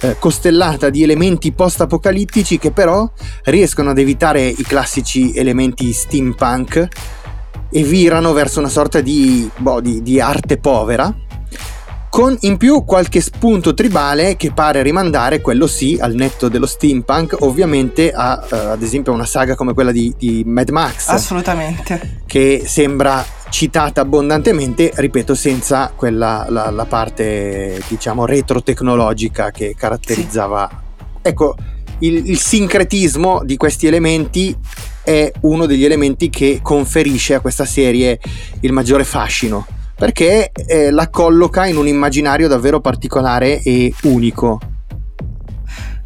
eh, 0.00 0.16
costellata 0.18 0.90
di 0.90 1.02
elementi 1.02 1.52
post-apocalittici 1.52 2.58
che 2.58 2.72
però 2.72 3.10
riescono 3.44 3.90
ad 3.90 3.98
evitare 3.98 4.46
i 4.46 4.62
classici 4.62 5.34
elementi 5.34 5.92
steampunk 5.92 6.88
e 7.70 7.82
virano 7.82 8.32
verso 8.32 8.60
una 8.60 8.68
sorta 8.68 9.00
di, 9.00 9.48
boh, 9.56 9.80
di, 9.80 10.02
di 10.02 10.20
arte 10.20 10.58
povera 10.58 11.14
con 12.14 12.36
in 12.42 12.58
più 12.58 12.84
qualche 12.84 13.20
spunto 13.20 13.74
tribale 13.74 14.36
che 14.36 14.52
pare 14.52 14.82
rimandare, 14.82 15.40
quello 15.40 15.66
sì, 15.66 15.98
al 16.00 16.14
netto 16.14 16.48
dello 16.48 16.64
steampunk, 16.64 17.38
ovviamente 17.40 18.12
a, 18.12 18.40
uh, 18.48 18.54
ad 18.54 18.82
esempio 18.82 19.12
una 19.12 19.26
saga 19.26 19.56
come 19.56 19.74
quella 19.74 19.90
di, 19.90 20.14
di, 20.16 20.44
Mad 20.46 20.68
Max. 20.68 21.08
Assolutamente. 21.08 22.22
Che 22.24 22.62
sembra 22.66 23.26
citata 23.48 24.02
abbondantemente, 24.02 24.92
ripeto, 24.94 25.34
senza 25.34 25.92
quella, 25.92 26.46
la, 26.48 26.70
la 26.70 26.84
parte, 26.84 27.82
diciamo, 27.88 28.26
retro-tecnologica 28.26 29.50
che 29.50 29.74
caratterizzava... 29.76 30.68
Sì. 30.70 31.18
Ecco, 31.20 31.56
il, 31.98 32.30
il 32.30 32.38
sincretismo 32.38 33.42
di 33.42 33.56
questi 33.56 33.88
elementi 33.88 34.56
è 35.02 35.32
uno 35.40 35.66
degli 35.66 35.84
elementi 35.84 36.30
che 36.30 36.60
conferisce 36.62 37.34
a 37.34 37.40
questa 37.40 37.64
serie 37.64 38.20
il 38.60 38.70
maggiore 38.70 39.02
fascino 39.02 39.66
perché 39.96 40.50
eh, 40.66 40.90
la 40.90 41.08
colloca 41.08 41.66
in 41.66 41.76
un 41.76 41.86
immaginario 41.86 42.48
davvero 42.48 42.80
particolare 42.80 43.62
e 43.62 43.92
unico. 44.02 44.60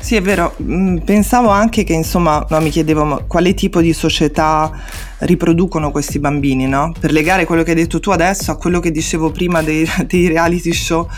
Sì, 0.00 0.14
è 0.14 0.22
vero. 0.22 0.54
Mm, 0.62 0.98
pensavo 0.98 1.48
anche 1.50 1.82
che, 1.84 1.92
insomma, 1.92 2.46
no, 2.48 2.60
mi 2.60 2.70
chiedevo 2.70 3.24
quale 3.26 3.52
tipo 3.54 3.80
di 3.80 3.92
società 3.92 4.70
riproducono 5.18 5.90
questi 5.90 6.18
bambini, 6.20 6.66
no? 6.66 6.92
Per 6.98 7.10
legare 7.10 7.44
quello 7.44 7.62
che 7.64 7.70
hai 7.70 7.76
detto 7.76 7.98
tu 7.98 8.10
adesso 8.10 8.52
a 8.52 8.56
quello 8.56 8.78
che 8.78 8.92
dicevo 8.92 9.30
prima 9.32 9.60
dei, 9.60 9.86
dei 10.06 10.28
reality 10.28 10.72
show, 10.72 11.08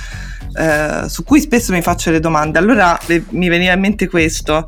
eh, 0.58 1.08
su 1.08 1.24
cui 1.24 1.40
spesso 1.40 1.72
mi 1.72 1.82
faccio 1.82 2.10
le 2.10 2.20
domande. 2.20 2.58
Allora 2.58 2.98
mi 3.30 3.48
veniva 3.48 3.72
in 3.72 3.80
mente 3.80 4.08
questo. 4.08 4.66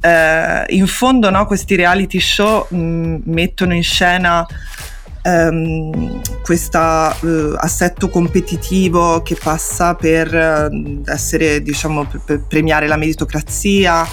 Eh, 0.00 0.64
in 0.74 0.86
fondo, 0.88 1.30
no, 1.30 1.46
questi 1.46 1.76
reality 1.76 2.18
show 2.18 2.66
mh, 2.68 2.76
mm, 2.76 3.16
mettono 3.26 3.74
in 3.74 3.84
scena 3.84 4.44
um, 5.22 6.20
questo 6.42 6.78
uh, 6.78 7.54
assetto 7.56 8.08
competitivo 8.08 9.22
che 9.22 9.36
passa 9.40 9.94
per 9.94 10.32
uh, 10.32 11.02
essere, 11.06 11.62
diciamo, 11.62 12.06
per, 12.06 12.20
per, 12.24 12.44
premiare 12.46 12.86
la 12.86 12.96
meritocrazia, 12.96 14.06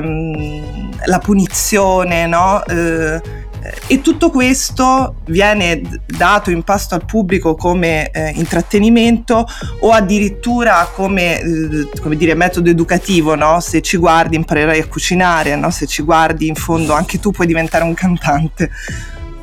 um, 0.00 0.90
la 1.04 1.18
punizione, 1.18 2.26
no? 2.26 2.62
Uh, 2.68 3.44
e 3.86 4.00
tutto 4.00 4.30
questo 4.30 5.16
viene 5.26 5.80
dato 6.06 6.50
in 6.50 6.62
pasto 6.62 6.94
al 6.94 7.04
pubblico 7.04 7.54
come 7.54 8.10
eh, 8.10 8.30
intrattenimento 8.30 9.46
o 9.80 9.90
addirittura 9.90 10.88
come, 10.92 11.40
eh, 11.40 11.88
come 12.00 12.16
dire, 12.16 12.34
metodo 12.34 12.70
educativo, 12.70 13.34
no? 13.34 13.60
se 13.60 13.82
ci 13.82 13.96
guardi 13.96 14.36
imparerai 14.36 14.80
a 14.80 14.86
cucinare, 14.86 15.56
no? 15.56 15.70
se 15.70 15.86
ci 15.86 16.02
guardi 16.02 16.46
in 16.46 16.54
fondo 16.54 16.92
anche 16.92 17.18
tu 17.18 17.30
puoi 17.30 17.46
diventare 17.46 17.84
un 17.84 17.94
cantante. 17.94 18.70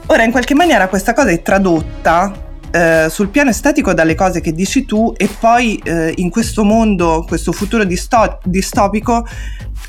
Ora, 0.08 0.24
in 0.24 0.32
qualche 0.32 0.54
maniera 0.54 0.88
questa 0.88 1.14
cosa 1.14 1.30
è 1.30 1.42
tradotta 1.42 2.52
eh, 2.72 3.08
sul 3.10 3.30
piano 3.30 3.52
estetico 3.52 3.94
dalle 3.94 4.16
cose 4.16 4.42
che 4.42 4.52
dici 4.52 4.84
tu 4.84 5.14
e 5.16 5.30
poi 5.40 5.80
eh, 5.84 6.12
in 6.18 6.30
questo 6.30 6.64
mondo, 6.64 7.24
questo 7.28 7.52
futuro 7.52 7.84
disto- 7.84 8.40
distopico, 8.44 9.26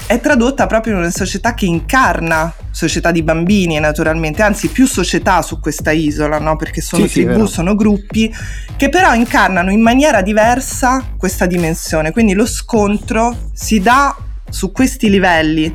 è 0.07 0.21
tradotta 0.21 0.67
proprio 0.67 0.93
in 0.93 0.99
una 1.01 1.11
società 1.11 1.55
che 1.55 1.65
incarna 1.65 2.53
società 2.71 3.11
di 3.11 3.23
bambini 3.23 3.79
naturalmente, 3.79 4.43
anzi 4.43 4.69
più 4.69 4.87
società 4.87 5.41
su 5.41 5.61
questa 5.61 5.93
isola, 5.93 6.39
no? 6.39 6.57
perché 6.57 6.81
sono 6.81 7.07
sì, 7.07 7.25
tribù, 7.25 7.47
sì, 7.47 7.53
sono 7.55 7.75
gruppi, 7.75 8.33
che 8.77 8.89
però 8.91 9.15
incarnano 9.15 9.71
in 9.71 9.81
maniera 9.81 10.21
diversa 10.21 11.03
questa 11.17 11.47
dimensione. 11.47 12.13
Quindi 12.13 12.35
lo 12.35 12.47
scontro 12.47 13.51
si 13.55 13.81
dà 13.81 14.15
su 14.51 14.73
questi 14.73 15.09
livelli. 15.09 15.75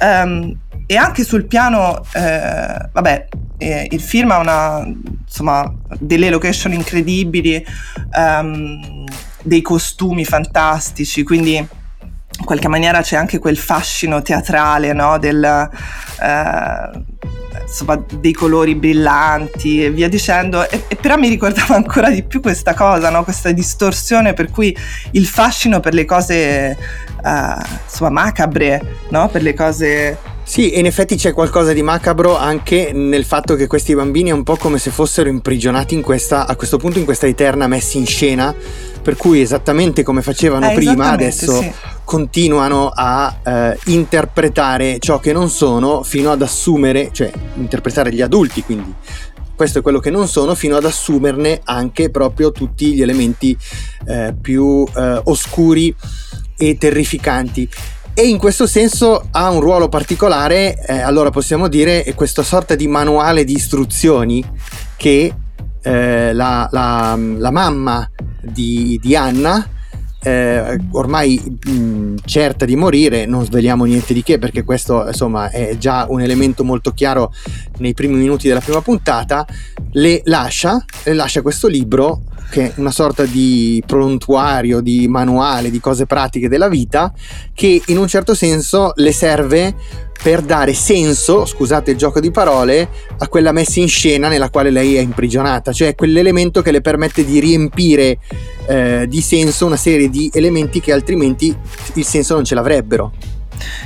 Um, 0.00 0.56
e 0.90 0.96
anche 0.96 1.22
sul 1.22 1.44
piano, 1.44 2.02
eh, 2.14 2.88
vabbè, 2.90 3.28
eh, 3.58 3.88
il 3.90 4.00
film 4.00 4.30
ha 4.30 4.38
una, 4.38 4.82
insomma, 4.86 5.70
delle 5.98 6.30
location 6.30 6.72
incredibili, 6.72 7.62
um, 8.16 9.04
dei 9.42 9.60
costumi 9.60 10.24
fantastici, 10.24 11.24
quindi 11.24 11.56
in 11.56 12.44
qualche 12.44 12.68
maniera 12.68 13.02
c'è 13.02 13.16
anche 13.16 13.38
quel 13.38 13.58
fascino 13.58 14.22
teatrale, 14.22 14.94
no? 14.94 15.18
Del, 15.18 15.44
eh, 15.44 17.04
insomma, 17.60 18.02
dei 18.18 18.32
colori 18.32 18.74
brillanti 18.74 19.84
e 19.84 19.90
via 19.90 20.08
dicendo, 20.08 20.66
e, 20.70 20.84
e, 20.88 20.96
però 20.96 21.18
mi 21.18 21.28
ricordava 21.28 21.74
ancora 21.74 22.08
di 22.08 22.22
più 22.22 22.40
questa 22.40 22.72
cosa, 22.72 23.10
no? 23.10 23.24
questa 23.24 23.52
distorsione 23.52 24.32
per 24.32 24.50
cui 24.50 24.74
il 25.10 25.26
fascino 25.26 25.80
per 25.80 25.92
le 25.92 26.06
cose 26.06 26.34
eh, 26.34 27.56
insomma, 27.84 28.08
macabre, 28.08 28.80
no? 29.10 29.28
per 29.28 29.42
le 29.42 29.52
cose 29.52 30.36
sì, 30.48 30.78
in 30.78 30.86
effetti 30.86 31.16
c'è 31.16 31.34
qualcosa 31.34 31.74
di 31.74 31.82
macabro 31.82 32.34
anche 32.34 32.90
nel 32.94 33.26
fatto 33.26 33.54
che 33.54 33.66
questi 33.66 33.94
bambini 33.94 34.30
è 34.30 34.32
un 34.32 34.44
po' 34.44 34.56
come 34.56 34.78
se 34.78 34.90
fossero 34.90 35.28
imprigionati 35.28 35.92
in 35.92 36.00
questa, 36.00 36.46
a 36.46 36.56
questo 36.56 36.78
punto 36.78 36.98
in 36.98 37.04
questa 37.04 37.26
eterna 37.26 37.66
messa 37.66 37.98
in 37.98 38.06
scena, 38.06 38.54
per 39.02 39.16
cui 39.16 39.42
esattamente 39.42 40.02
come 40.02 40.22
facevano 40.22 40.70
eh, 40.70 40.74
prima, 40.74 41.10
adesso 41.10 41.60
sì. 41.60 41.70
continuano 42.02 42.90
a 42.94 43.40
eh, 43.44 43.78
interpretare 43.88 44.98
ciò 45.00 45.20
che 45.20 45.34
non 45.34 45.50
sono 45.50 46.02
fino 46.02 46.32
ad 46.32 46.40
assumere, 46.40 47.10
cioè 47.12 47.30
interpretare 47.56 48.10
gli 48.10 48.22
adulti, 48.22 48.62
quindi 48.62 48.94
questo 49.54 49.80
è 49.80 49.82
quello 49.82 49.98
che 49.98 50.08
non 50.08 50.28
sono, 50.28 50.54
fino 50.54 50.78
ad 50.78 50.84
assumerne 50.86 51.60
anche 51.64 52.08
proprio 52.08 52.52
tutti 52.52 52.94
gli 52.94 53.02
elementi 53.02 53.54
eh, 54.06 54.34
più 54.40 54.86
eh, 54.96 55.20
oscuri 55.24 55.94
e 56.56 56.78
terrificanti 56.78 57.68
e 58.18 58.26
in 58.26 58.38
questo 58.38 58.66
senso 58.66 59.28
ha 59.30 59.48
un 59.48 59.60
ruolo 59.60 59.88
particolare, 59.88 60.84
eh, 60.88 60.98
allora 60.98 61.30
possiamo 61.30 61.68
dire, 61.68 62.02
è 62.02 62.16
questa 62.16 62.42
sorta 62.42 62.74
di 62.74 62.88
manuale 62.88 63.44
di 63.44 63.52
istruzioni 63.52 64.44
che 64.96 65.32
eh, 65.80 66.32
la, 66.32 66.68
la, 66.72 67.16
la, 67.16 67.50
mamma 67.52 68.10
di, 68.42 68.98
di 69.00 69.14
Anna, 69.14 69.64
eh, 70.20 70.80
ormai 70.90 71.40
mh, 71.64 72.14
certa 72.24 72.64
di 72.64 72.74
morire, 72.74 73.24
non 73.24 73.44
sveliamo 73.44 73.84
niente 73.84 74.12
di 74.12 74.24
che 74.24 74.40
perché 74.40 74.64
questo 74.64 75.06
insomma 75.06 75.50
è 75.50 75.76
già 75.78 76.04
un 76.08 76.20
elemento 76.20 76.64
molto 76.64 76.90
chiaro 76.90 77.32
nei 77.76 77.94
primi 77.94 78.16
minuti 78.16 78.48
della 78.48 78.58
prima 78.58 78.82
puntata, 78.82 79.46
le 79.92 80.22
lascia, 80.24 80.84
le 81.04 81.14
lascia 81.14 81.40
questo 81.40 81.68
libro 81.68 82.22
che 82.50 82.72
una 82.76 82.90
sorta 82.90 83.24
di 83.24 83.82
prontuario, 83.86 84.80
di 84.80 85.06
manuale, 85.08 85.70
di 85.70 85.80
cose 85.80 86.06
pratiche 86.06 86.48
della 86.48 86.68
vita 86.68 87.12
che 87.52 87.82
in 87.86 87.98
un 87.98 88.08
certo 88.08 88.34
senso 88.34 88.92
le 88.96 89.12
serve 89.12 89.74
per 90.20 90.40
dare 90.42 90.74
senso, 90.74 91.44
scusate 91.44 91.92
il 91.92 91.96
gioco 91.96 92.18
di 92.18 92.32
parole, 92.32 92.88
a 93.18 93.28
quella 93.28 93.52
messa 93.52 93.78
in 93.78 93.88
scena 93.88 94.28
nella 94.28 94.50
quale 94.50 94.70
lei 94.70 94.96
è 94.96 95.00
imprigionata, 95.00 95.72
cioè 95.72 95.94
quell'elemento 95.94 96.60
che 96.60 96.72
le 96.72 96.80
permette 96.80 97.24
di 97.24 97.38
riempire 97.38 98.18
eh, 98.66 99.06
di 99.08 99.20
senso 99.20 99.66
una 99.66 99.76
serie 99.76 100.08
di 100.10 100.28
elementi 100.32 100.80
che 100.80 100.92
altrimenti 100.92 101.56
il 101.94 102.04
senso 102.04 102.34
non 102.34 102.44
ce 102.44 102.56
l'avrebbero. 102.56 103.12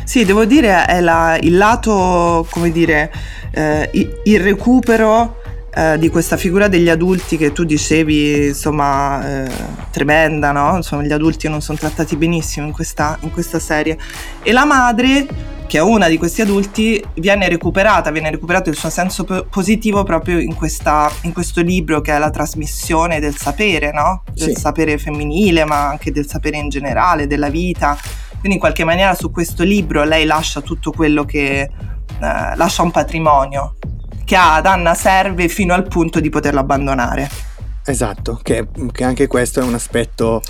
Sì, 0.05 0.25
devo 0.25 0.45
dire 0.45 0.87
è 0.87 1.01
la, 1.01 1.39
il 1.41 1.57
lato, 1.57 2.47
come 2.51 2.71
dire, 2.71 3.13
eh, 3.53 3.91
il 4.25 4.41
recupero 4.41 5.42
eh, 5.75 5.99
di 5.99 6.11
questa 6.11 6.37
figura 6.37 6.69
degli 6.69 6.91
adulti 6.91 7.39
che 7.39 7.53
tu 7.53 7.65
dicevi, 7.65 8.49
insomma, 8.49 9.45
eh, 9.45 9.51
tremenda, 9.91 10.53
no? 10.53 10.77
Insomma, 10.77 11.03
gli 11.03 11.13
adulti 11.13 11.49
non 11.49 11.63
sono 11.63 11.79
trattati 11.79 12.17
benissimo 12.17 12.67
in 12.67 12.73
questa, 12.73 13.17
in 13.23 13.31
questa 13.31 13.59
serie. 13.59 13.97
E 14.43 14.53
la 14.53 14.67
madre, 14.67 15.27
che 15.67 15.79
è 15.79 15.81
una 15.81 16.09
di 16.09 16.19
questi 16.19 16.43
adulti, 16.43 17.03
viene 17.15 17.49
recuperata, 17.49 18.11
viene 18.11 18.31
recuperato 18.31 18.69
il 18.69 18.77
suo 18.77 18.91
senso 18.91 19.25
p- 19.25 19.47
positivo 19.49 20.03
proprio 20.03 20.39
in, 20.39 20.55
questa, 20.55 21.11
in, 21.23 21.33
questo 21.33 21.63
libro 21.63 22.03
che 22.03 22.15
è 22.15 22.19
la 22.19 22.31
trasmissione 22.31 23.19
del 23.19 23.37
sapere, 23.37 23.93
no? 23.93 24.25
Del 24.31 24.55
sì. 24.55 24.61
sapere 24.61 24.99
femminile, 24.99 25.65
ma 25.65 25.89
anche 25.89 26.13
del 26.13 26.29
sapere 26.29 26.59
in 26.59 26.69
generale, 26.69 27.27
della 27.27 27.49
vita. 27.49 27.97
Quindi 28.31 28.55
in 28.55 28.59
qualche 28.59 28.85
maniera 28.85 29.15
su 29.15 29.31
questo 29.31 29.63
libro 29.63 30.05
lei 30.05 30.27
lascia 30.27 30.61
tutto 30.61 30.91
quello 30.91 31.25
che... 31.25 31.71
Eh, 32.21 32.57
lascia 32.57 32.83
un 32.83 32.91
patrimonio 32.91 33.77
che 34.33 34.39
ad 34.39 34.65
Anna 34.65 34.95
serve 34.95 35.47
fino 35.49 35.75
al 35.75 35.87
punto 35.87 36.19
di 36.19 36.31
poterlo 36.31 36.61
abbandonare. 36.61 37.29
Esatto, 37.85 38.41
che, 38.43 38.67
che, 38.91 39.05
anche 39.05 39.27
questo 39.27 39.61
è 39.61 39.63
un 39.63 39.75
aspetto 39.75 40.41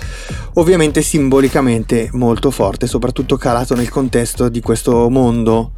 ovviamente 0.53 1.01
simbolicamente 1.01 2.07
molto 2.13 2.49
forte, 2.49 2.87
soprattutto 2.87 3.35
calato 3.35 3.75
nel 3.75 3.89
contesto 3.89 4.47
di 4.47 4.61
questo 4.61 5.09
mondo 5.09 5.73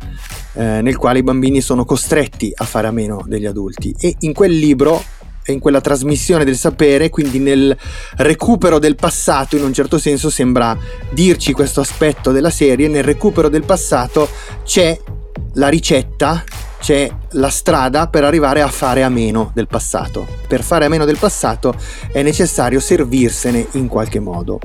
eh, 0.54 0.82
nel 0.84 0.98
quale 0.98 1.18
i 1.18 1.24
bambini 1.24 1.62
sono 1.62 1.84
costretti 1.84 2.52
a 2.56 2.64
fare 2.66 2.86
a 2.86 2.92
meno 2.92 3.24
degli 3.26 3.48
adulti. 3.48 3.96
E 4.00 4.16
in 4.20 4.34
quel 4.34 4.56
libro 4.56 5.04
e 5.44 5.54
in 5.54 5.60
quella 5.60 5.82
trasmissione 5.82 6.46
del 6.46 6.58
sapere, 6.58 7.10
quindi 7.10 7.40
nel 7.40 7.76
recupero 8.18 8.78
del 8.78 8.94
passato, 8.94 9.58
in 9.58 9.64
un 9.64 9.74
certo 9.74 9.98
senso 9.98 10.30
sembra 10.30 10.78
dirci 11.10 11.54
questo 11.54 11.82
aspetto 11.82 12.32
della 12.32 12.52
serie, 12.52 12.88
nel 12.88 13.04
recupero 13.04 13.50
del 13.50 13.66
passato 13.66 14.30
c'è 14.64 14.96
la 15.54 15.70
ricetta, 15.70 16.44
c'è 16.86 17.10
la 17.32 17.50
strada 17.50 18.06
per 18.06 18.24
arrivare 18.24 18.62
a 18.62 18.68
fare 18.68 19.02
a 19.02 19.10
meno 19.10 19.50
del 19.56 19.66
passato. 19.66 20.28
Per 20.48 20.62
fare 20.62 20.86
a 20.86 20.88
meno 20.88 21.04
del 21.04 21.18
passato 21.18 21.74
è 22.12 22.22
necessario 22.22 22.80
servirsene 22.80 23.70
in 23.72 23.88
qualche 23.88 24.20
modo. 24.20 24.60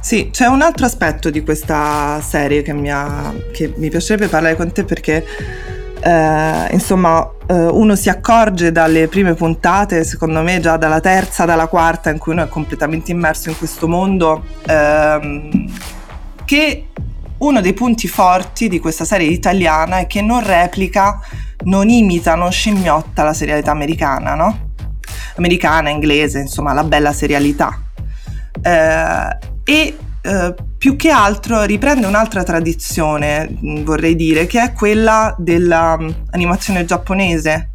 Sì, 0.00 0.30
c'è 0.32 0.46
un 0.46 0.62
altro 0.62 0.86
aspetto 0.86 1.30
di 1.30 1.44
questa 1.44 2.20
serie 2.20 2.62
che 2.62 2.72
mi, 2.72 2.90
ha, 2.90 3.32
che 3.52 3.74
mi 3.76 3.90
piacerebbe 3.90 4.26
parlare 4.26 4.56
con 4.56 4.72
te 4.72 4.82
perché 4.82 5.24
eh, 6.00 6.68
insomma 6.72 7.30
eh, 7.46 7.54
uno 7.54 7.94
si 7.94 8.08
accorge 8.08 8.72
dalle 8.72 9.06
prime 9.06 9.34
puntate, 9.34 10.02
secondo 10.02 10.42
me 10.42 10.58
già 10.58 10.76
dalla 10.76 10.98
terza, 10.98 11.44
dalla 11.44 11.68
quarta 11.68 12.10
in 12.10 12.18
cui 12.18 12.32
uno 12.32 12.42
è 12.42 12.48
completamente 12.48 13.12
immerso 13.12 13.50
in 13.50 13.56
questo 13.56 13.86
mondo, 13.86 14.42
ehm, 14.66 15.72
che 16.44 16.88
uno 17.38 17.60
dei 17.60 17.74
punti 17.74 18.08
forti 18.08 18.68
di 18.68 18.80
questa 18.80 19.04
serie 19.04 19.28
italiana 19.28 19.98
è 19.98 20.06
che 20.06 20.22
non 20.22 20.42
replica, 20.44 21.20
non 21.64 21.88
imita, 21.88 22.34
non 22.34 22.50
scimmiotta 22.50 23.22
la 23.22 23.34
serialità 23.34 23.72
americana, 23.72 24.34
no? 24.34 24.70
Americana, 25.36 25.90
inglese, 25.90 26.40
insomma, 26.40 26.72
la 26.72 26.84
bella 26.84 27.12
serialità. 27.12 27.78
Eh, 28.62 29.38
e 29.64 29.96
eh, 30.22 30.54
più 30.78 30.96
che 30.96 31.10
altro 31.10 31.64
riprende 31.64 32.06
un'altra 32.06 32.42
tradizione, 32.42 33.48
vorrei 33.84 34.16
dire, 34.16 34.46
che 34.46 34.62
è 34.62 34.72
quella 34.72 35.34
dell'animazione 35.38 36.84
giapponese. 36.84 37.72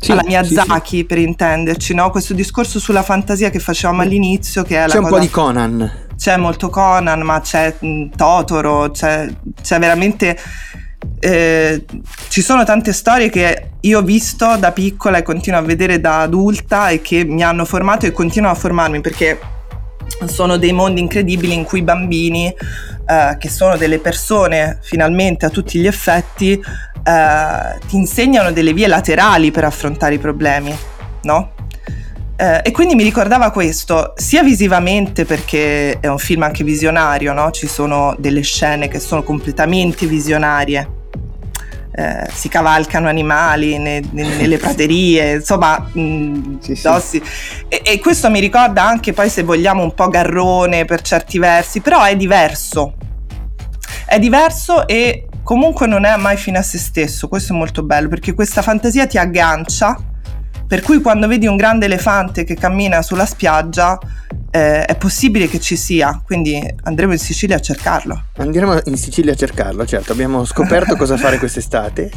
Sì, 0.00 0.12
alla 0.12 0.22
Miyazaki, 0.24 0.88
sì, 0.88 0.96
sì. 0.96 1.04
per 1.04 1.18
intenderci, 1.18 1.94
no? 1.94 2.10
questo 2.10 2.32
discorso 2.34 2.78
sulla 2.78 3.02
fantasia 3.02 3.50
che 3.50 3.58
facevamo 3.58 4.02
all'inizio. 4.02 4.62
Che 4.62 4.84
è 4.84 4.88
c'è 4.88 4.98
un 4.98 5.04
cosa... 5.04 5.16
po' 5.16 5.20
di 5.20 5.30
Conan. 5.30 6.06
C'è 6.18 6.36
molto 6.36 6.68
Conan, 6.68 7.20
ma 7.20 7.40
c'è 7.40 7.76
mm, 7.84 8.10
Totoro, 8.16 8.90
c'è, 8.90 9.28
c'è 9.62 9.78
veramente. 9.78 10.36
Eh, 11.20 11.84
ci 12.28 12.42
sono 12.42 12.64
tante 12.64 12.92
storie 12.92 13.30
che 13.30 13.70
io 13.80 14.00
ho 14.00 14.02
visto 14.02 14.56
da 14.56 14.72
piccola 14.72 15.18
e 15.18 15.22
continuo 15.22 15.60
a 15.60 15.62
vedere 15.62 16.00
da 16.00 16.22
adulta 16.22 16.88
e 16.88 17.00
che 17.00 17.24
mi 17.24 17.44
hanno 17.44 17.64
formato 17.64 18.06
e 18.06 18.12
continuano 18.12 18.54
a 18.54 18.58
formarmi 18.58 19.00
perché 19.00 19.38
sono 20.26 20.56
dei 20.56 20.72
mondi 20.72 21.00
incredibili 21.00 21.54
in 21.54 21.64
cui 21.64 21.78
i 21.80 21.82
bambini, 21.82 22.46
eh, 22.48 23.36
che 23.38 23.48
sono 23.48 23.76
delle 23.76 24.00
persone 24.00 24.78
finalmente 24.82 25.46
a 25.46 25.50
tutti 25.50 25.78
gli 25.78 25.86
effetti, 25.86 26.52
eh, 26.52 27.78
ti 27.86 27.96
insegnano 27.96 28.52
delle 28.52 28.72
vie 28.72 28.88
laterali 28.88 29.50
per 29.50 29.64
affrontare 29.64 30.14
i 30.14 30.18
problemi, 30.18 30.76
no? 31.22 31.52
Eh, 32.40 32.60
e 32.62 32.70
quindi 32.70 32.94
mi 32.94 33.02
ricordava 33.02 33.50
questo, 33.50 34.12
sia 34.14 34.44
visivamente 34.44 35.24
perché 35.24 35.98
è 35.98 36.06
un 36.06 36.18
film 36.18 36.44
anche 36.44 36.62
visionario, 36.62 37.32
no? 37.32 37.50
Ci 37.50 37.66
sono 37.66 38.14
delle 38.16 38.42
scene 38.42 38.86
che 38.86 39.00
sono 39.00 39.24
completamente 39.24 40.06
visionarie, 40.06 40.88
eh, 41.90 42.28
si 42.32 42.48
cavalcano 42.48 43.08
animali 43.08 43.76
ne, 43.78 44.00
ne, 44.12 44.22
nelle 44.38 44.56
praterie, 44.56 45.34
insomma, 45.34 45.84
mh, 45.92 46.00
mm, 46.00 46.58
sì, 46.60 46.76
sì. 46.76 47.22
E, 47.66 47.82
e, 47.84 47.98
questo 47.98 48.30
mi 48.30 48.38
ricorda 48.38 48.86
anche 48.86 49.12
poi 49.12 49.28
se 49.28 49.42
vogliamo 49.42 49.82
un 49.82 49.92
po' 49.92 50.08
garrone 50.08 50.84
per 50.84 51.02
certi 51.02 51.40
versi, 51.40 51.80
però 51.80 52.04
è 52.04 52.14
diverso. 52.14 52.94
È 54.06 54.16
diverso 54.20 54.86
e 54.86 55.26
comunque 55.42 55.88
non 55.88 56.04
è 56.04 56.16
mai 56.16 56.36
fine 56.36 56.58
a 56.58 56.62
se 56.62 56.78
stesso, 56.78 57.26
questo 57.26 57.52
è 57.52 57.56
molto 57.56 57.82
bello 57.82 58.08
perché 58.08 58.32
questa 58.32 58.62
fantasia 58.62 59.08
ti 59.08 59.18
aggancia, 59.18 59.98
per 60.68 60.82
cui 60.82 61.00
quando 61.00 61.26
vedi 61.26 61.46
un 61.46 61.56
grande 61.56 61.86
elefante 61.86 62.44
che 62.44 62.54
cammina 62.54 63.00
sulla 63.00 63.24
spiaggia 63.24 63.98
eh, 64.50 64.84
è 64.84 64.96
possibile 64.96 65.48
che 65.48 65.60
ci 65.60 65.76
sia, 65.76 66.20
quindi 66.22 66.60
andremo 66.82 67.12
in 67.12 67.18
Sicilia 67.18 67.56
a 67.56 67.60
cercarlo. 67.60 68.24
Andremo 68.36 68.78
in 68.84 68.98
Sicilia 68.98 69.32
a 69.32 69.36
cercarlo, 69.36 69.86
certo, 69.86 70.12
abbiamo 70.12 70.44
scoperto 70.44 70.94
cosa 70.94 71.16
fare 71.16 71.38
quest'estate. 71.40 72.10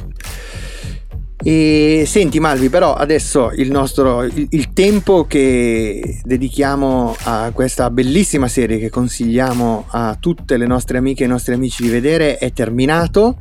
E 1.44 2.04
senti 2.06 2.40
Malvi, 2.42 2.70
però 2.70 2.94
adesso 2.94 3.52
il 3.56 3.72
nostro 3.72 4.24
il, 4.24 4.48
il, 4.52 4.74
tempo 4.74 5.26
che 5.26 6.20
dedichiamo 6.24 7.16
a 7.24 7.52
questa 7.52 7.90
bellissima 7.90 8.48
serie 8.48 8.78
che 8.78 8.92
consigliamo 8.92 9.86
a 9.90 10.18
tutte 10.20 10.58
le 10.58 10.68
nostre 10.68 11.00
amiche 11.00 11.24
e 11.24 11.26
i 11.26 11.30
nostri 11.30 11.56
amici 11.56 11.82
di 11.82 11.90
vedere 11.90 12.38
è 12.38 12.52
terminato, 12.52 13.38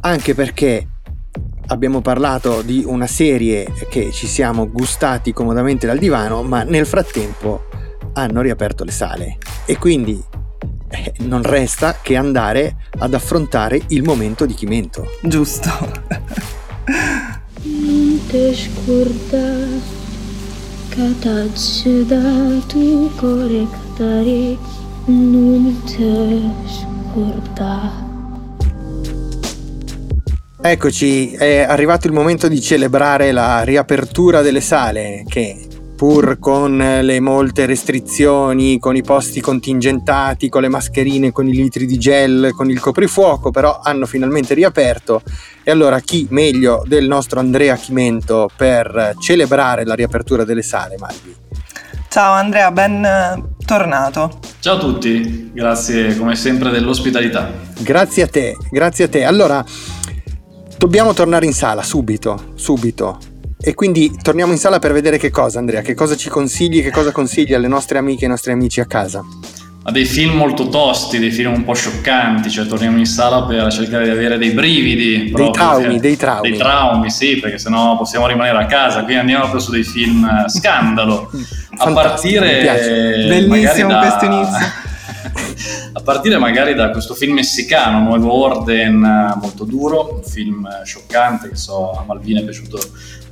anche 0.00 0.34
perché 0.34 0.88
abbiamo 1.68 2.00
parlato 2.00 2.62
di 2.62 2.84
una 2.86 3.06
serie 3.06 3.72
che 3.88 4.10
ci 4.12 4.26
siamo 4.26 4.70
gustati 4.70 5.32
comodamente 5.32 5.86
dal 5.86 5.98
divano, 5.98 6.42
ma 6.42 6.62
nel 6.62 6.86
frattempo 6.86 7.64
hanno 8.12 8.40
riaperto 8.40 8.84
le 8.84 8.90
sale 8.90 9.38
e 9.64 9.76
quindi 9.76 10.22
eh, 10.88 11.12
non 11.18 11.42
resta 11.42 11.98
che 12.00 12.16
andare 12.16 12.76
ad 12.98 13.14
affrontare 13.14 13.80
il 13.88 14.02
momento 14.02 14.46
di 14.46 14.54
chimento. 14.54 15.06
Giusto. 15.22 15.70
non 17.62 18.20
te 18.28 18.54
scordas 18.54 19.94
catace 20.88 22.06
da 22.06 22.60
tu 22.68 23.10
core 23.16 23.66
catari 23.70 24.56
non 25.06 25.82
te 25.84 26.42
scordas 26.68 28.05
Eccoci, 30.68 31.30
è 31.30 31.60
arrivato 31.60 32.08
il 32.08 32.12
momento 32.12 32.48
di 32.48 32.60
celebrare 32.60 33.30
la 33.30 33.62
riapertura 33.62 34.42
delle 34.42 34.60
sale 34.60 35.22
che 35.28 35.64
pur 35.94 36.40
con 36.40 36.76
le 36.76 37.20
molte 37.20 37.66
restrizioni, 37.66 38.80
con 38.80 38.96
i 38.96 39.02
posti 39.02 39.40
contingentati, 39.40 40.48
con 40.48 40.62
le 40.62 40.68
mascherine, 40.68 41.30
con 41.30 41.46
i 41.46 41.52
litri 41.52 41.86
di 41.86 41.96
gel, 41.98 42.50
con 42.52 42.68
il 42.68 42.80
coprifuoco, 42.80 43.52
però 43.52 43.78
hanno 43.80 44.06
finalmente 44.06 44.54
riaperto. 44.54 45.22
E 45.62 45.70
allora 45.70 46.00
chi 46.00 46.26
meglio 46.30 46.82
del 46.84 47.06
nostro 47.06 47.38
Andrea 47.38 47.76
Chimento 47.76 48.50
per 48.56 49.14
celebrare 49.20 49.84
la 49.84 49.94
riapertura 49.94 50.42
delle 50.42 50.62
sale, 50.62 50.96
Malvi? 50.98 51.34
Ciao 52.08 52.32
Andrea, 52.32 52.72
ben 52.72 53.04
eh, 53.04 53.42
tornato. 53.64 54.40
Ciao 54.58 54.76
a 54.76 54.78
tutti, 54.78 55.52
grazie 55.54 56.16
come 56.16 56.34
sempre 56.34 56.70
dell'ospitalità. 56.70 57.52
Grazie 57.78 58.24
a 58.24 58.26
te, 58.26 58.56
grazie 58.70 59.04
a 59.04 59.08
te. 59.08 59.24
Allora, 59.24 59.64
dobbiamo 60.78 61.12
tornare 61.12 61.46
in 61.46 61.52
sala 61.52 61.82
subito, 61.82 62.52
subito 62.54 63.18
e 63.58 63.74
quindi 63.74 64.16
torniamo 64.20 64.52
in 64.52 64.58
sala 64.58 64.78
per 64.78 64.92
vedere 64.92 65.18
che 65.18 65.30
cosa, 65.30 65.58
Andrea, 65.58 65.80
che 65.80 65.94
cosa 65.94 66.14
ci 66.14 66.28
consigli, 66.28 66.82
che 66.82 66.90
cosa 66.90 67.10
consigli 67.10 67.54
alle 67.54 67.68
nostre 67.68 67.98
amiche 67.98 68.22
e 68.22 68.24
ai 68.24 68.30
nostri 68.30 68.52
amici 68.52 68.80
a 68.80 68.86
casa. 68.86 69.24
Ma 69.82 69.92
dei 69.92 70.04
film 70.04 70.36
molto 70.36 70.68
tosti, 70.68 71.18
dei 71.18 71.30
film 71.30 71.52
un 71.52 71.64
po' 71.64 71.72
scioccanti, 71.72 72.50
cioè 72.50 72.66
torniamo 72.66 72.98
in 72.98 73.06
sala 73.06 73.44
per 73.44 73.72
cercare 73.72 74.04
di 74.04 74.10
avere 74.10 74.36
dei 74.36 74.50
brividi. 74.50 75.30
Dei 75.30 75.50
traumi, 75.52 76.00
dei 76.00 76.16
traumi. 76.16 76.50
Dei 76.50 76.58
traumi, 76.58 77.10
sì, 77.10 77.36
perché 77.38 77.58
sennò 77.58 77.96
possiamo 77.96 78.26
rimanere 78.26 78.58
a 78.58 78.66
casa, 78.66 79.04
quindi 79.04 79.20
andiamo 79.20 79.42
proprio 79.42 79.60
su 79.60 79.70
dei 79.70 79.84
film 79.84 80.24
eh, 80.24 80.48
scandalo. 80.48 81.30
a 81.78 81.92
partire... 81.92 82.62
Bellissimo 83.28 83.90
da... 83.90 83.98
questo 83.98 84.24
inizio. 84.24 84.84
Partire 86.06 86.38
magari 86.38 86.72
da 86.74 86.90
questo 86.90 87.14
film 87.14 87.32
messicano, 87.32 87.98
Nuevo 87.98 88.32
Orden, 88.32 89.34
molto 89.40 89.64
duro, 89.64 90.14
un 90.14 90.22
film 90.22 90.84
scioccante 90.84 91.48
che 91.48 91.56
so 91.56 91.90
a 91.90 92.04
Malvina 92.06 92.38
è 92.38 92.44
piaciuto 92.44 92.78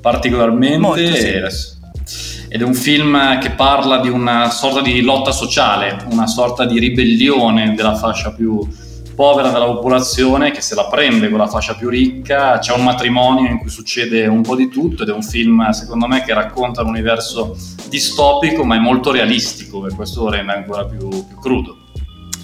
particolarmente. 0.00 0.78
Molto, 0.78 1.14
sì. 1.14 2.48
Ed 2.48 2.60
è 2.60 2.64
un 2.64 2.74
film 2.74 3.38
che 3.38 3.52
parla 3.52 3.98
di 3.98 4.08
una 4.08 4.50
sorta 4.50 4.80
di 4.80 5.02
lotta 5.02 5.30
sociale, 5.30 6.04
una 6.10 6.26
sorta 6.26 6.64
di 6.64 6.80
ribellione 6.80 7.74
della 7.76 7.94
fascia 7.94 8.32
più 8.32 8.68
povera 9.14 9.50
della 9.50 9.66
popolazione 9.66 10.50
che 10.50 10.60
se 10.60 10.74
la 10.74 10.88
prende 10.88 11.28
con 11.28 11.38
la 11.38 11.46
fascia 11.46 11.76
più 11.76 11.88
ricca, 11.88 12.58
c'è 12.58 12.74
un 12.74 12.82
matrimonio 12.82 13.48
in 13.48 13.58
cui 13.58 13.70
succede 13.70 14.26
un 14.26 14.42
po' 14.42 14.56
di 14.56 14.68
tutto 14.68 15.04
ed 15.04 15.10
è 15.10 15.12
un 15.12 15.22
film 15.22 15.70
secondo 15.70 16.08
me 16.08 16.24
che 16.24 16.34
racconta 16.34 16.82
un 16.82 16.88
universo 16.88 17.56
distopico 17.88 18.64
ma 18.64 18.74
è 18.74 18.80
molto 18.80 19.12
realistico 19.12 19.86
e 19.86 19.94
questo 19.94 20.24
lo 20.24 20.30
rende 20.30 20.52
ancora 20.54 20.84
più, 20.86 21.08
più 21.08 21.38
crudo. 21.38 21.83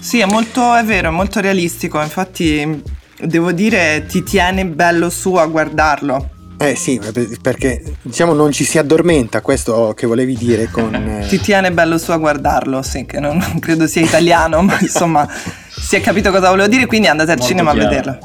Sì, 0.01 0.19
è 0.19 0.25
molto, 0.25 0.73
è 0.73 0.83
vero, 0.83 1.09
è 1.09 1.11
molto 1.11 1.39
realistico, 1.39 2.01
infatti 2.01 2.81
devo 3.19 3.51
dire 3.51 4.03
ti 4.07 4.23
tiene 4.23 4.65
bello 4.65 5.11
su 5.11 5.35
a 5.35 5.45
guardarlo. 5.45 6.29
Eh 6.57 6.75
sì, 6.75 6.99
perché 7.39 7.83
diciamo 8.01 8.33
non 8.33 8.51
ci 8.51 8.63
si 8.63 8.79
addormenta, 8.79 9.41
questo 9.41 9.93
che 9.95 10.07
volevi 10.07 10.35
dire 10.35 10.69
con... 10.69 10.93
Eh... 11.21 11.27
Ti 11.27 11.39
tiene 11.39 11.71
bello 11.71 11.99
su 11.99 12.11
a 12.11 12.17
guardarlo, 12.17 12.81
sì, 12.81 13.05
che 13.05 13.19
non, 13.19 13.37
non 13.37 13.59
credo 13.59 13.85
sia 13.85 14.01
italiano, 14.01 14.61
ma 14.63 14.75
insomma 14.81 15.27
si 15.69 15.95
è 15.95 16.01
capito 16.01 16.31
cosa 16.31 16.49
volevo 16.49 16.67
dire, 16.67 16.87
quindi 16.87 17.07
andate 17.07 17.31
al 17.31 17.37
Molto 17.37 17.51
cinema 17.51 17.71
chiaro. 17.71 17.85
a 17.85 17.89
vederlo. 17.89 18.17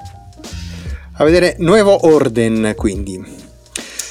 A 1.18 1.24
vedere 1.24 1.56
Nuovo 1.58 2.06
Orden, 2.06 2.72
quindi. 2.74 3.22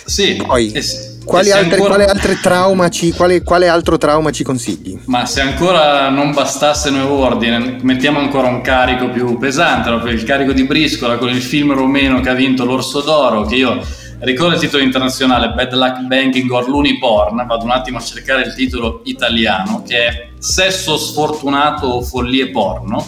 Sì. 0.06 0.36
Poi, 0.36 0.71
eh 0.71 0.82
sì. 0.84 1.14
Quali 1.26 1.52
altre, 1.52 1.74
ancora... 1.74 1.96
quale, 1.96 2.06
altre 2.06 2.40
trauma 2.40 2.90
ci, 2.90 3.12
quale, 3.12 3.44
quale, 3.44 3.68
altro 3.68 3.98
trauma 3.98 4.32
ci 4.32 4.44
consigli? 4.44 4.98
Ma 5.06 5.26
se 5.26 5.42
ancora 5.42 6.10
non 6.10 6.32
bastasse 6.32 6.90
Nuovo 6.92 7.26
Ordine, 7.26 7.80
mettiamo 7.82 8.20
ancora 8.20 8.48
un 8.48 8.62
carico 8.62 9.10
più 9.10 9.38
pesante, 9.38 9.90
proprio 9.90 10.14
il 10.14 10.24
carico 10.24 10.54
di 10.54 10.64
Briscola 10.64 11.18
con 11.18 11.30
il 11.30 11.42
film 11.42 11.74
rumeno 11.74 12.22
che 12.22 12.30
ha 12.30 12.34
vinto 12.34 12.64
l'Orso 12.64 13.02
d'Oro, 13.02 13.44
che 13.44 13.56
io 13.56 13.82
ricordo 14.20 14.54
il 14.54 14.60
titolo 14.60 14.84
internazionale 14.84 15.50
Bad 15.50 15.74
Luck 15.74 16.00
Banking 16.02 16.50
or 16.52 16.70
Looney 16.70 16.98
Porn, 16.98 17.44
vado 17.46 17.66
un 17.66 17.72
attimo 17.72 17.98
a 17.98 18.02
cercare 18.02 18.44
il 18.44 18.54
titolo 18.54 19.02
italiano 19.04 19.84
che 19.86 19.98
è 20.06 20.30
Sesso 20.46 20.96
sfortunato 20.96 21.88
o 21.88 22.02
follie 22.04 22.52
porno. 22.52 23.04